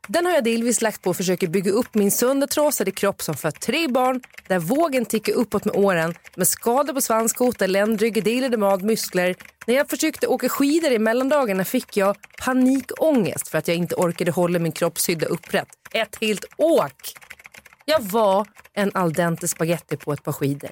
Den 0.09 0.27
har 0.27 0.33
jag 0.33 0.45
delvis 0.45 0.83
lagt 0.83 1.03
på 1.03 1.11
att 1.11 1.17
försöka 1.17 1.47
bygga 1.47 1.71
upp 1.73 1.95
min 1.95 2.11
söndertrasade 2.11 2.91
kropp 2.91 3.23
som 3.23 3.35
fött 3.35 3.61
tre 3.61 3.89
barn 3.89 4.21
där 4.47 4.59
vågen 4.59 5.05
tickar 5.05 5.33
uppåt 5.33 5.65
med 5.65 5.77
åren 5.77 6.15
med 6.37 6.49
skador 6.49 6.95
på 6.95 7.01
svanskota, 7.01 7.67
ländrygg, 7.67 8.25
delade 8.25 8.57
magmuskler. 8.57 9.35
När 9.67 9.75
jag 9.75 9.89
försökte 9.89 10.27
åka 10.27 10.49
skidor 10.49 10.91
i 10.93 10.99
mellandagarna 10.99 11.65
fick 11.65 11.97
jag 11.97 12.17
panikångest 12.45 13.49
för 13.49 13.59
att 13.59 13.69
jag 13.69 13.77
inte 13.77 13.95
orkade 13.95 14.31
hålla 14.31 14.59
min 14.59 14.73
kroppshydda 14.73 15.27
upprätt. 15.27 15.69
Ett 15.95 16.19
helt 16.21 16.45
åk! 16.57 17.15
Jag 17.85 18.01
var 18.01 18.47
en 18.73 18.91
al 18.95 19.13
dente 19.13 19.49
spaghetti 19.49 19.97
på 19.97 20.13
ett 20.13 20.23
par 20.25 20.33
skidor. 20.33 20.71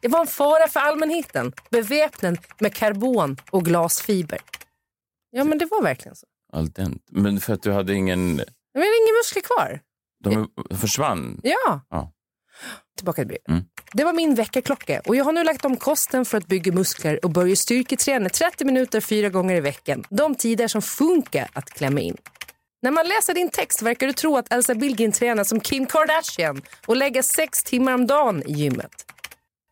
Det 0.00 0.08
var 0.08 0.20
en 0.20 0.26
fara 0.26 0.68
för 0.68 0.80
allmänheten, 0.80 1.52
beväpnad 1.70 2.38
med 2.58 2.74
karbon 2.74 3.36
och 3.50 3.64
glasfiber. 3.64 4.40
Ja, 5.30 5.44
men 5.44 5.58
det 5.58 5.66
var 5.66 5.82
verkligen 5.82 6.16
så. 6.16 6.26
Al 6.52 6.70
dente. 6.70 7.04
Men 7.10 7.40
för 7.40 7.52
att 7.54 7.62
du 7.62 7.72
hade 7.72 7.94
ingen... 7.94 8.36
Jag 8.72 8.80
hade 8.80 8.96
inga 8.96 9.12
muskler 9.20 9.42
kvar. 9.42 9.80
De 10.24 10.48
försvann. 10.76 11.40
Ja. 11.42 11.80
Ja. 11.90 12.12
Tillbaka 12.96 13.22
till 13.22 13.26
brevet. 13.26 13.66
Det 13.92 14.04
var 14.04 14.12
min 14.12 14.34
väckarklocka 14.34 15.02
och 15.06 15.16
jag 15.16 15.24
har 15.24 15.32
nu 15.32 15.44
lagt 15.44 15.64
om 15.64 15.76
kosten 15.76 16.24
för 16.24 16.38
att 16.38 16.46
bygga 16.46 16.72
muskler 16.72 17.24
och 17.24 17.30
börja 17.30 17.56
styrketräna 17.56 18.28
30 18.28 18.64
minuter 18.64 19.00
fyra 19.00 19.28
gånger 19.28 19.56
i 19.56 19.60
veckan. 19.60 20.04
De 20.10 20.34
tider 20.34 20.68
som 20.68 20.82
funkar 20.82 21.48
att 21.52 21.70
klämma 21.70 22.00
in. 22.00 22.16
När 22.82 22.90
man 22.90 23.08
läser 23.08 23.34
din 23.34 23.50
text 23.50 23.82
verkar 23.82 24.06
du 24.06 24.12
tro 24.12 24.36
att 24.36 24.52
Elsa 24.52 24.74
Billgren 24.74 25.12
tränar 25.12 25.44
som 25.44 25.60
Kim 25.60 25.86
Kardashian 25.86 26.62
och 26.86 26.96
lägger 26.96 27.22
sex 27.22 27.64
timmar 27.64 27.94
om 27.94 28.06
dagen 28.06 28.42
i 28.46 28.52
gymmet. 28.52 29.06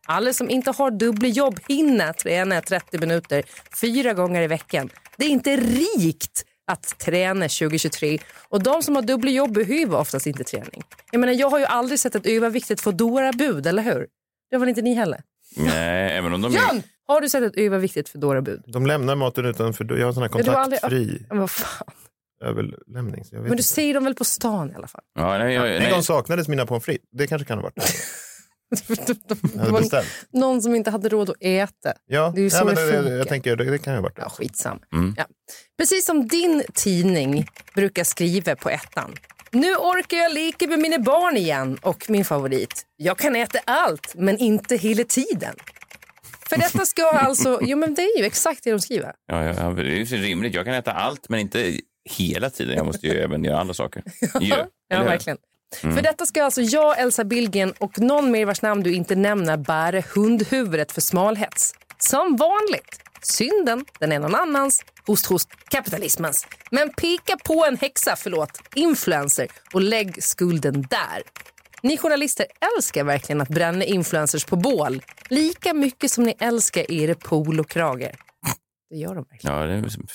Alla 0.07 0.33
som 0.33 0.49
inte 0.49 0.71
har 0.71 0.91
dubbla 0.91 1.27
jobb 1.27 1.59
hinner 1.67 2.13
träna 2.13 2.61
30 2.61 2.97
minuter 2.97 3.43
fyra 3.81 4.13
gånger 4.13 4.41
i 4.41 4.47
veckan. 4.47 4.89
Det 5.17 5.25
är 5.25 5.29
inte 5.29 5.55
rikt 5.57 6.45
att 6.71 6.99
träna 6.99 7.41
2023 7.49 8.19
och 8.49 8.63
de 8.63 8.83
som 8.83 8.95
har 8.95 9.01
dubbla 9.01 9.31
jobb 9.31 9.53
behöver 9.53 9.97
oftast 9.97 10.27
inte 10.27 10.43
träning. 10.43 10.83
Jag 11.11 11.19
menar, 11.19 11.33
jag 11.33 11.49
har 11.49 11.59
ju 11.59 11.65
aldrig 11.65 11.99
sett 11.99 12.15
ett 12.15 12.25
överviktigt 12.25 12.81
Foodora-bud, 12.81 13.67
eller 13.67 13.83
hur? 13.83 14.07
Det 14.49 14.55
har 14.55 14.59
väl 14.59 14.69
inte 14.69 14.81
ni 14.81 14.93
heller? 14.93 15.21
Nej, 15.57 16.17
även 16.17 16.33
om 16.33 16.41
de 16.41 16.51
Jan! 16.51 16.83
Har 17.07 17.21
du 17.21 17.29
sett 17.29 17.43
ett 17.43 17.57
överviktigt 17.57 18.09
Foodora-bud? 18.09 18.63
De 18.67 18.85
lämnar 18.85 19.15
maten 19.15 19.45
utanför. 19.45 19.97
Jag 19.99 20.05
har 20.05 20.13
sån 20.13 20.23
här 20.23 20.29
Men 20.33 20.45
du 20.45 20.51
har 20.51 20.57
aldrig- 20.57 20.81
kontaktfri 20.81 21.25
Men 21.29 21.39
vad 21.39 21.51
fan? 21.51 21.87
överlämning. 22.43 23.25
Så 23.25 23.35
jag 23.35 23.39
vet 23.41 23.49
Men 23.49 23.57
du 23.57 23.61
inte. 23.61 23.63
ser 23.63 23.93
dem 23.93 24.03
väl 24.03 24.15
på 24.15 24.23
stan 24.25 24.71
i 24.71 24.75
alla 24.75 24.87
fall? 24.87 25.01
Ja, 25.15 25.37
nej, 25.37 25.53
jag, 25.55 25.75
En 25.75 25.81
nej. 25.81 25.91
gång 25.91 26.03
saknades 26.03 26.47
mina 26.47 26.65
pommes 26.65 26.83
frites. 26.85 27.07
Det 27.11 27.27
kanske 27.27 27.45
kan 27.47 27.57
ha 27.57 27.63
varit 27.63 27.75
det. 28.71 28.99
Jag 28.99 29.37
Det 29.41 29.59
hade 29.59 29.71
var 29.71 29.79
beställt. 29.79 30.07
någon 30.33 30.61
som 30.61 30.75
inte 30.75 30.91
hade 30.91 31.09
råd 31.09 31.29
att 31.29 31.35
äta. 31.39 31.93
Ja, 32.05 32.31
Det 32.35 32.39
är 32.39 32.43
ju 32.43 32.47
ja, 32.49 32.59
så 32.59 32.65
men 32.65 32.75
det 32.75 32.85
det, 32.85 32.91
funkar. 32.97 33.11
jag 33.15 33.27
tänker 33.27 33.55
det, 33.55 33.63
det 33.71 33.77
kan 33.77 33.93
ju 33.93 33.97
ha 33.97 34.03
varit 34.03 34.15
det. 34.15 34.21
Ja, 34.21 34.29
skitsam. 34.29 34.79
Mm. 34.93 35.15
Ja. 35.17 35.25
Precis 35.79 36.05
som 36.05 36.27
din 36.27 36.63
tidning 36.73 37.45
brukar 37.75 38.03
skriva 38.03 38.55
på 38.55 38.69
ettan. 38.69 39.15
Nu 39.51 39.75
orkar 39.75 40.17
jag 40.17 40.33
leka 40.33 40.67
med 40.67 40.79
mina 40.79 40.99
barn 40.99 41.37
igen 41.37 41.77
och 41.81 42.09
min 42.09 42.25
favorit. 42.25 42.85
Jag 42.97 43.17
kan 43.17 43.35
äta 43.35 43.59
allt, 43.65 44.13
men 44.15 44.37
inte 44.37 44.75
hela 44.75 45.03
tiden. 45.03 45.55
För 46.49 46.57
detta 46.57 46.85
ska 46.85 47.03
alltså... 47.11 47.59
Jo, 47.61 47.77
men 47.77 47.93
det 47.95 48.01
är 48.01 48.19
ju 48.19 48.25
exakt 48.25 48.63
det 48.63 48.71
de 48.71 48.79
skriver. 48.79 49.13
Ja, 49.27 49.43
ja, 49.45 49.53
ja, 49.57 49.69
det 49.69 49.81
är 49.81 49.85
ju 49.95 50.05
så 50.05 50.15
rimligt. 50.15 50.53
Jag 50.55 50.65
kan 50.65 50.73
äta 50.73 50.91
allt, 50.91 51.29
men 51.29 51.39
inte 51.39 51.77
hela 52.09 52.49
tiden. 52.49 52.75
Jag 52.75 52.85
måste 52.85 53.07
ju 53.07 53.13
även 53.23 53.43
göra 53.43 53.59
andra 53.59 53.73
saker. 53.73 54.03
Ja, 54.39 54.67
hur? 54.97 55.03
verkligen. 55.03 55.37
Mm. 55.83 55.95
För 55.95 56.03
detta 56.03 56.25
ska 56.25 56.43
alltså 56.43 56.61
jag, 56.61 56.99
Elsa 56.99 57.23
Billgren 57.23 57.73
och 57.77 57.99
någon 57.99 58.31
mer 58.31 58.45
vars 58.45 58.61
namn 58.61 58.83
du 58.83 58.93
inte 58.93 59.15
nämner 59.15 59.57
bära 59.57 60.03
hundhuvudet 60.15 60.91
för 60.91 61.01
smalhets. 61.01 61.73
Som 61.97 62.35
vanligt. 62.35 62.99
Synden, 63.21 63.85
den 63.99 64.11
är 64.11 64.19
någon 64.19 64.35
annans. 64.35 64.85
Host, 65.07 65.25
host, 65.25 65.49
kapitalismens. 65.69 66.47
Men 66.71 66.89
peka 66.89 67.37
på 67.45 67.65
en 67.65 67.77
häxa, 67.77 68.15
förlåt, 68.15 68.61
influencer 68.75 69.47
och 69.73 69.81
lägg 69.81 70.23
skulden 70.23 70.81
där. 70.89 71.23
Ni 71.83 71.97
journalister 71.97 72.45
älskar 72.75 73.03
verkligen 73.03 73.41
att 73.41 73.49
bränna 73.49 73.85
influencers 73.85 74.45
på 74.45 74.55
bål. 74.55 75.01
Lika 75.29 75.73
mycket 75.73 76.11
som 76.11 76.23
ni 76.23 76.35
älskar 76.39 76.91
era 76.91 77.15
polokrage. 77.15 78.15
Det 78.91 78.97
gör 78.97 79.15
de 79.15 79.25
verkligen. 79.29 79.55
Ja, 79.57 79.65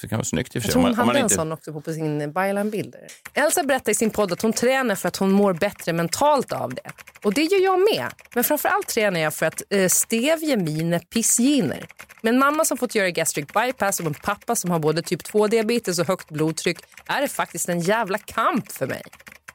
det 0.03 0.09
kan 0.09 0.19
vara 0.19 0.25
snyggt 0.25 0.57
i 0.57 0.59
och 0.59 0.63
för 0.63 0.73
sig. 0.73 0.83
hon 0.83 0.95
hade 0.95 1.19
en 1.19 1.25
inte- 1.25 1.35
sån 1.35 1.53
också 1.53 1.81
på, 1.81 1.93
sin 1.93 2.33
byline-bild. 2.33 2.95
Elsa 3.35 3.63
berättar 3.63 3.93
i 3.93 3.95
sin 3.95 4.11
podd 4.11 4.33
att 4.33 4.43
hon 4.43 4.53
tränar 4.53 4.95
för 4.95 5.09
att 5.09 5.17
hon 5.17 5.31
mår 5.31 5.53
bättre 5.53 5.93
mentalt 5.93 6.53
av 6.53 6.75
det. 6.75 6.91
Och 7.23 7.35
det 7.35 7.43
gör 7.43 7.65
jag 7.65 7.79
med. 7.79 8.07
Men 8.35 8.45
framförallt 8.45 8.89
tränar 8.89 9.21
jag 9.21 9.35
för 9.35 9.47
att 9.47 9.63
eh, 9.71 9.89
stävja 9.89 10.57
mina 10.57 10.99
pissgener. 10.99 11.87
Med 12.23 12.35
en 12.35 12.39
mamma 12.39 12.65
som 12.65 12.79
fått 12.79 12.95
göra 12.95 13.11
gastric 13.11 13.47
bypass 13.47 14.01
och 14.01 14.07
en 14.07 14.15
pappa 14.15 14.57
som 14.57 14.71
har 14.71 14.79
både 14.79 15.03
typ 15.03 15.23
2-diabetes 15.23 15.99
och 15.99 16.07
högt 16.07 16.29
blodtryck 16.29 16.79
är 17.07 17.21
det 17.21 17.29
faktiskt 17.29 17.69
en 17.69 17.81
jävla 17.81 18.19
kamp 18.19 18.73
för 18.73 18.87
mig. 18.87 19.03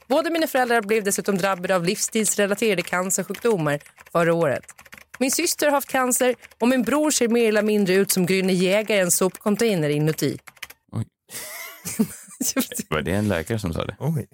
Båda 0.08 0.30
mina 0.30 0.48
föräldrar 0.48 0.82
blev 0.82 1.04
dessutom 1.04 1.38
drabbade 1.38 1.76
av 1.76 1.86
livsstilsrelaterade 1.86 2.82
cancersjukdomar 2.82 3.80
förra 4.12 4.34
året. 4.34 4.64
Min 5.22 5.32
syster 5.32 5.66
har 5.68 5.74
haft 5.74 5.90
cancer 5.90 6.36
och 6.60 6.68
min 6.68 6.84
bror 6.84 7.12
ser 7.12 7.28
mer 7.28 7.48
eller 7.48 7.62
mindre 7.64 7.94
ut 7.94 8.12
som 8.12 8.28
Grüne 8.28 8.52
Jägare 8.52 8.98
i 8.98 9.02
en 9.02 9.12
sopcontainer 9.12 9.90
inuti. 9.90 10.38
Var 12.90 13.02
det 13.02 13.12
en 13.12 13.28
läkare 13.28 13.60
som 13.60 13.74
sa 13.74 13.86
det? 13.86 13.96
Oj. 14.00 14.28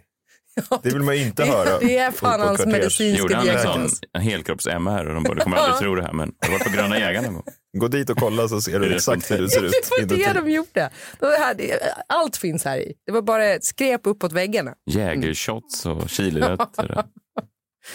Det 0.84 0.89
vill 0.89 1.02
man 1.04 1.15
inte 1.15 1.43
det- 1.43 1.50
höra. 1.52 1.80
det 1.80 1.97
är 1.97 2.12
fan 2.12 2.32
på- 2.39 2.43
på 2.43 2.47
hans 2.47 2.65
medicinska 2.65 3.21
Gjorde 3.21 3.36
han 3.36 3.47
en 3.47 3.56
diagnos. 3.56 4.00
sån 4.13 4.21
helkropps-MR 4.21 5.06
och 5.08 5.13
de 5.13 5.23
bara, 5.23 5.34
du 5.34 5.41
kommer 5.41 5.58
aldrig 5.58 5.78
tro 5.80 5.95
det 5.95 6.02
här, 6.04 6.13
men 6.13 6.32
jag 6.39 6.50
var 6.52 6.60
på 6.60 6.69
Gröna 6.69 7.00
jägaren. 7.00 7.41
Gå 7.78 7.88
dit 7.88 8.10
och 8.10 8.17
kolla 8.17 8.47
så 8.47 8.62
ser 8.62 8.80
Det 8.80 8.89
du 8.89 8.95
exakt 8.95 9.32
hur 9.32 9.38
du 9.38 9.50
sånt. 9.50 9.52
ser 9.52 9.63
ut. 9.65 9.71
Det 10.10 10.15
var 10.15 10.34
det 10.34 10.39
de 10.41 10.52
gjorde. 10.52 10.89
Det 11.19 11.54
det, 11.58 11.80
allt 12.08 12.38
finns 12.38 12.65
här 12.65 12.78
i. 12.78 12.93
Det 13.06 13.12
var 13.12 13.21
bara 13.21 13.45
ett 13.45 13.65
skräp 13.65 14.02
uppåt 14.04 14.32
väggarna. 14.32 14.73
Jägershots 14.86 15.86
och 15.86 16.10
chilirötter. 16.10 17.04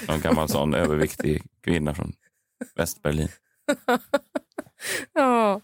Någon 0.09 0.21
gammal 0.21 0.49
sån 0.49 0.75
överviktig 0.75 1.43
kvinna 1.65 1.95
från 1.95 2.13
Västberlin. 2.75 3.29
Ja, 5.13 5.61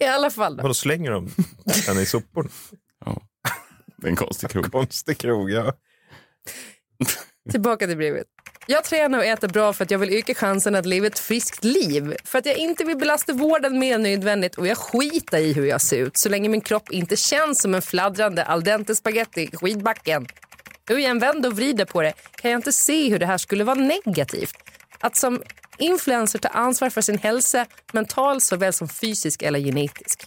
i 0.00 0.04
alla 0.04 0.30
fall. 0.30 0.56
Då. 0.56 0.62
Vadå, 0.62 0.74
slänger 0.74 1.10
de 1.10 1.30
den 1.86 1.98
i 1.98 2.06
soporna? 2.06 2.48
Ja. 3.04 3.22
Det 3.96 4.06
är 4.06 4.10
en 4.10 4.16
konstig 4.16 4.50
krog. 4.50 4.72
Konstig 4.72 5.18
krog, 5.18 5.50
ja. 5.50 5.72
Tillbaka 7.50 7.86
till 7.86 7.96
brevet. 7.96 8.26
Jag 8.66 8.84
tränar 8.84 9.18
och 9.18 9.24
äter 9.24 9.48
bra 9.48 9.72
för 9.72 9.84
att 9.84 9.90
jag 9.90 9.98
vill 9.98 10.12
öka 10.18 10.34
chansen 10.34 10.74
att 10.74 10.86
leva 10.86 11.06
ett 11.06 11.18
friskt 11.18 11.64
liv. 11.64 12.16
För 12.24 12.38
att 12.38 12.46
jag 12.46 12.56
inte 12.56 12.84
vill 12.84 12.96
belasta 12.96 13.32
vården 13.32 13.78
mer 13.78 13.94
än 13.94 14.02
nödvändigt 14.02 14.58
och 14.58 14.66
jag 14.66 14.78
skiter 14.78 15.38
i 15.38 15.52
hur 15.52 15.66
jag 15.66 15.80
ser 15.80 15.96
ut 15.98 16.16
så 16.16 16.28
länge 16.28 16.48
min 16.48 16.60
kropp 16.60 16.90
inte 16.90 17.16
känns 17.16 17.62
som 17.62 17.74
en 17.74 17.82
fladdrande 17.82 18.44
al 18.44 18.64
dente 18.64 18.94
spaghetti 18.94 19.50
i 19.52 19.56
skidbacken. 19.56 20.26
Hur 20.88 20.98
jag 20.98 21.10
än 21.10 21.18
vänder 21.18 21.48
och 21.48 21.56
vrider 21.56 21.84
på 21.84 22.02
det 22.02 22.12
kan 22.36 22.50
jag 22.50 22.58
inte 22.58 22.72
se 22.72 23.08
hur 23.10 23.18
det 23.18 23.26
här 23.26 23.38
skulle 23.38 23.64
vara 23.64 23.78
negativt. 23.78 24.54
Att 25.00 25.16
som 25.16 25.42
influencer 25.78 26.38
ta 26.38 26.48
ansvar 26.48 26.90
för 26.90 27.00
sin 27.00 27.18
hälsa, 27.18 27.66
mental 27.92 28.40
såväl 28.40 28.72
som 28.72 28.88
fysisk 28.88 29.42
eller 29.42 29.58
genetisk. 29.58 30.22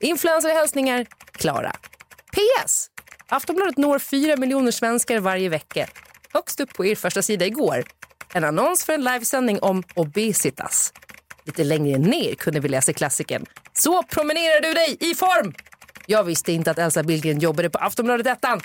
Influencerhälsningar, 0.00 1.06
Klara. 1.32 1.72
PS. 2.32 2.86
Aftonbladet 3.28 3.78
når 3.78 3.98
4 3.98 4.36
miljoner 4.36 4.70
svenskar 4.70 5.18
varje 5.18 5.48
vecka. 5.48 5.88
Högst 6.32 6.60
upp 6.60 6.74
på 6.74 6.86
er 6.86 6.94
första 6.94 7.22
sida 7.22 7.46
igår. 7.46 7.84
En 8.34 8.44
annons 8.44 8.84
för 8.84 8.92
en 8.92 9.04
livesändning 9.04 9.58
om 9.60 9.82
obesitas. 9.94 10.92
Lite 11.44 11.64
längre 11.64 11.98
ner 11.98 12.34
kunde 12.34 12.60
vi 12.60 12.68
läsa 12.68 12.92
klassikern. 12.92 13.44
Så 13.72 14.02
promenerar 14.02 14.60
du 14.62 14.74
dig 14.74 14.96
i 15.00 15.14
form! 15.14 15.54
Jag 16.06 16.24
visste 16.24 16.52
inte 16.52 16.70
att 16.70 16.78
Elsa 16.78 17.02
Billgren 17.02 17.38
jobbade 17.38 17.70
på 17.70 17.78
Aftonbladet 17.78 18.26
Ettan. 18.26 18.60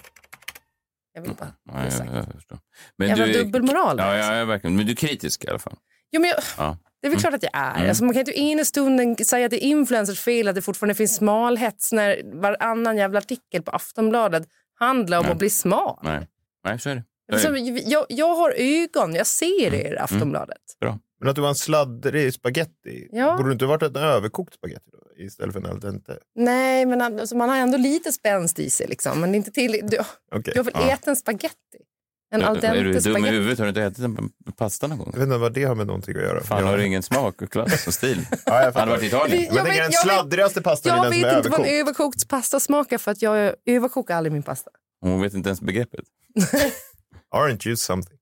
Jag 1.14 1.22
vill 1.22 1.34
bara... 1.40 1.54
Ja, 1.74 1.84
jag, 1.84 2.16
jag. 2.50 2.60
Men 2.98 3.08
Jävla 3.08 3.26
du 3.26 3.34
dubbelmoral, 3.34 3.98
Ja, 4.00 4.18
ja, 4.18 4.36
ja, 4.36 4.46
verkligen. 4.46 4.76
Men 4.76 4.86
du 4.86 4.92
är 4.92 4.96
kritisk 4.96 5.46
i 5.46 5.48
alla 5.48 5.60
fall. 5.60 5.76
Jo, 6.12 6.22
men 6.22 6.30
jag... 6.30 6.40
Ja. 6.58 6.78
Det 7.02 7.08
är 7.08 7.12
väl 7.12 7.20
klart 7.20 7.34
att 7.34 7.44
jag 7.44 7.52
är. 7.56 7.76
Mm. 7.76 7.90
Alltså 7.90 8.04
man 8.04 8.14
kan 8.14 8.20
inte 8.20 8.40
ena 8.40 8.66
stunden 8.66 9.16
säga 9.26 9.46
att 9.46 9.52
det 9.52 9.66
är 9.66 9.68
influencers 9.68 10.20
fel 10.20 10.48
att 10.48 10.56
det 10.56 10.62
fortfarande 10.62 10.96
finns 10.96 11.16
smalhets 11.16 11.92
när 11.92 12.22
varannan 12.42 12.98
jävla 12.98 13.20
artikel 13.20 13.62
på 13.62 13.72
Aftonbladet 13.72 14.48
handlar 14.80 15.18
om 15.18 15.24
Nej. 15.24 15.32
att 15.32 15.38
bli 15.40 15.50
smal. 15.50 16.00
Nej, 16.04 16.28
Nej 16.64 16.80
så 16.80 16.90
är 16.90 16.96
det. 16.96 17.04
Så 17.30 17.34
Alltså, 17.34 17.48
är 17.48 17.52
det. 17.54 17.82
jag, 17.86 18.06
jag 18.10 18.36
har 18.36 18.54
ögon, 18.58 19.16
jag 19.16 19.28
ser 19.28 19.68
Mm. 19.68 19.80
er 19.88 20.02
Aftonbladet. 20.02 20.58
Bra. 20.80 21.00
Men 21.20 21.30
att 21.30 21.36
du 21.36 21.42
var 21.42 21.50
en 21.50 21.56
sladdrig 21.56 22.34
spaghetti, 22.34 23.08
Ja. 23.12 23.38
borde 23.38 23.50
du 23.50 23.54
inte 23.54 23.66
varit 23.66 23.84
en 23.84 23.96
överkokt 23.96 24.54
spaghetti 24.54 24.90
då, 24.92 25.24
istället 25.24 25.54
för 25.54 25.60
en 25.60 25.66
al 25.66 25.80
dente? 25.80 26.18
Nej, 26.36 26.86
men 26.86 27.02
alltså, 27.02 27.36
man 27.38 27.50
har 27.50 27.58
ändå 27.58 27.78
lite 27.78 28.12
spänst 28.12 28.60
i 28.60 28.70
sig. 28.70 28.88
Liksom. 28.88 29.22
Men 29.22 29.36
inte 29.36 29.52
till... 29.52 29.72
Du, 29.72 29.98
Okej. 30.36 30.54
du 30.54 30.60
har 30.60 30.64
väl 30.64 30.74
Ja. 30.76 30.92
ätit 30.94 31.08
en 31.08 31.16
spaghetti? 31.16 31.56
En 32.32 32.44
al 32.44 32.58
är 32.66 32.84
du 32.84 32.92
dente 32.92 33.10
dum 33.10 33.26
i 33.26 33.30
huvudet? 33.30 33.60
Har 33.60 33.66
du 33.66 33.70
inte 33.70 33.82
ätit 33.82 34.00
en 34.00 34.30
pasta 34.58 34.88
någon 34.88 34.98
gång? 34.98 35.10
Jag 35.14 35.20
vet 35.20 35.26
inte 35.28 35.38
vad 35.38 35.54
det 35.54 35.64
har 35.64 35.76
med 35.76 35.88
någonting 35.88 36.16
att 36.18 36.22
göra. 36.24 36.44
Fan, 36.44 36.60
jag... 36.60 36.66
har 36.68 36.78
du 36.78 36.86
ingen 36.86 37.04
smak 37.04 37.42
och 37.42 37.52
klass 37.52 37.88
och 37.88 37.94
stil? 37.94 38.28
Ja, 38.32 38.38
jag 38.46 38.54
Han 38.54 38.64
har 38.64 38.72
fattar. 38.72 38.88
varit 38.88 39.04
i 39.04 39.08
Italien. 39.08 39.46
Men 39.48 39.56
Jag 39.56 39.66
det 39.66 39.70
är 39.70 39.74
vet- 39.74 39.74
den 39.74 39.78
jag 39.82 39.88
vet- 39.90 40.00
sladdrigaste 40.02 40.62
pastan 40.62 40.92
är 40.92 40.96
Jag 40.96 41.06
den 41.06 41.14
som 41.14 41.22
vet 41.22 41.34
är 41.34 41.38
inte 41.38 41.50
vad 41.50 41.60
en 41.60 41.66
överkokt. 41.66 41.82
överkokt 42.00 42.28
pasta 42.30 42.60
smakar 42.60 42.98
för 42.98 43.12
att 43.12 43.22
jag 43.22 43.54
överkokar 43.66 44.16
aldrig 44.16 44.34
min 44.34 44.44
pasta. 44.44 44.72
Hon 45.02 45.22
vet 45.22 45.34
inte 45.34 45.50
ens 45.50 45.62
begreppet. 45.62 46.06
Aren't 47.36 47.68
you 47.68 47.76
something? 47.76 48.18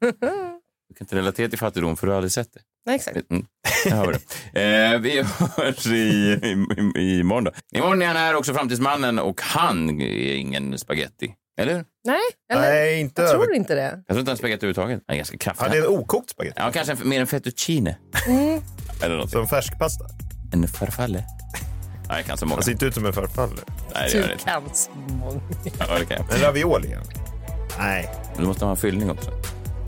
Du 0.00 0.94
kan 0.94 1.04
inte 1.04 1.16
relatera 1.16 1.48
till 1.48 1.58
fattigdom 1.58 1.96
för 1.96 2.06
du 2.06 2.10
har 2.12 2.16
aldrig 2.16 2.32
sett 2.32 2.52
det. 2.52 2.60
Nej, 2.86 2.96
exakt. 2.96 3.30
Mm. 3.30 3.46
Jag. 3.84 4.08
Eh, 4.14 4.98
vi 5.00 5.22
hörs 5.56 5.86
i, 5.86 5.90
i, 5.94 6.66
i, 7.00 7.18
imorgon 7.20 7.44
då. 7.44 7.52
Imorgon 7.74 8.02
är 8.02 8.06
han 8.06 8.16
här 8.16 8.34
också, 8.34 8.54
Framtidsmannen, 8.54 9.18
och 9.18 9.40
han 9.42 10.00
är 10.00 10.34
ingen 10.34 10.78
spaghetti. 10.78 11.34
Eller? 11.58 11.84
Nej, 12.04 12.18
eller? 12.52 12.62
Nej, 12.62 13.00
inte 13.00 13.22
jag 13.22 13.30
tror 13.30 13.54
inte 13.54 13.74
det. 13.74 13.82
Jag 13.82 14.06
tror 14.06 14.18
inte 14.18 14.30
han 14.30 14.36
spagetti 14.38 14.66
överhuvudtaget. 14.66 15.02
Han 15.06 15.14
är 15.14 15.16
ganska 15.18 15.38
kraftig. 15.38 15.70
Det 15.70 15.76
är 15.78 15.82
en 15.82 15.88
okokt 15.88 16.30
spaghetti. 16.30 16.56
Ja, 16.60 16.70
kanske 16.72 16.92
en, 16.92 17.08
mer 17.08 17.20
en 17.20 17.26
fettuccine. 17.26 17.96
Mm. 18.26 18.60
Eller 19.02 19.16
något. 19.16 19.30
Som 19.30 19.48
färskpasta. 19.48 20.04
En 20.52 20.68
farfalle. 20.68 21.24
Nej, 22.08 22.16
jag 22.16 22.24
kan 22.26 22.36
så 22.38 22.46
många. 22.46 22.56
Han 22.56 22.62
ser 22.62 22.72
inte 22.72 22.86
ut 22.86 22.94
som 22.94 23.06
en 23.06 23.12
farfalle. 23.12 23.52
Nej, 23.94 24.08
det 24.12 24.18
gör 24.18 24.22
det 24.22 24.26
Du 24.28 24.32
inte. 24.32 24.44
kan 24.44 24.62
så 24.74 24.90
många. 24.90 25.40
Ja, 25.78 25.98
det 25.98 26.04
kan 26.04 26.16
jag. 26.28 26.36
En 26.36 26.42
ravioli. 26.42 26.96
Nej, 27.78 28.08
Men 28.34 28.42
du 28.42 28.46
måste 28.48 28.64
ha 28.64 28.70
en 28.70 28.76
fyllning 28.76 29.10
också. 29.10 29.30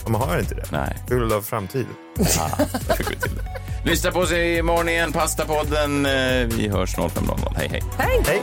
man 0.07 0.21
har 0.21 0.39
inte 0.39 0.55
det. 0.55 0.65
Nej. 0.73 0.97
Full 1.09 1.33
av 1.33 1.43
framtiden. 1.43 1.95
Ah, 2.39 2.49
där 2.89 2.95
fick 2.95 3.11
vi 3.11 3.17
till 3.17 3.35
det. 3.37 3.91
Lyssna 3.91 4.11
på 4.11 4.19
oss 4.19 4.33
imorgon 4.33 4.89
igen, 4.89 5.13
Pastapodden. 5.13 6.07
Eh, 6.07 6.13
Vi 6.57 6.69
hörs 6.69 6.97
05.00. 6.97 7.55
Hej, 7.57 7.69
hej. 7.71 7.83
Hej! 7.99 8.23
Hej! 8.27 8.43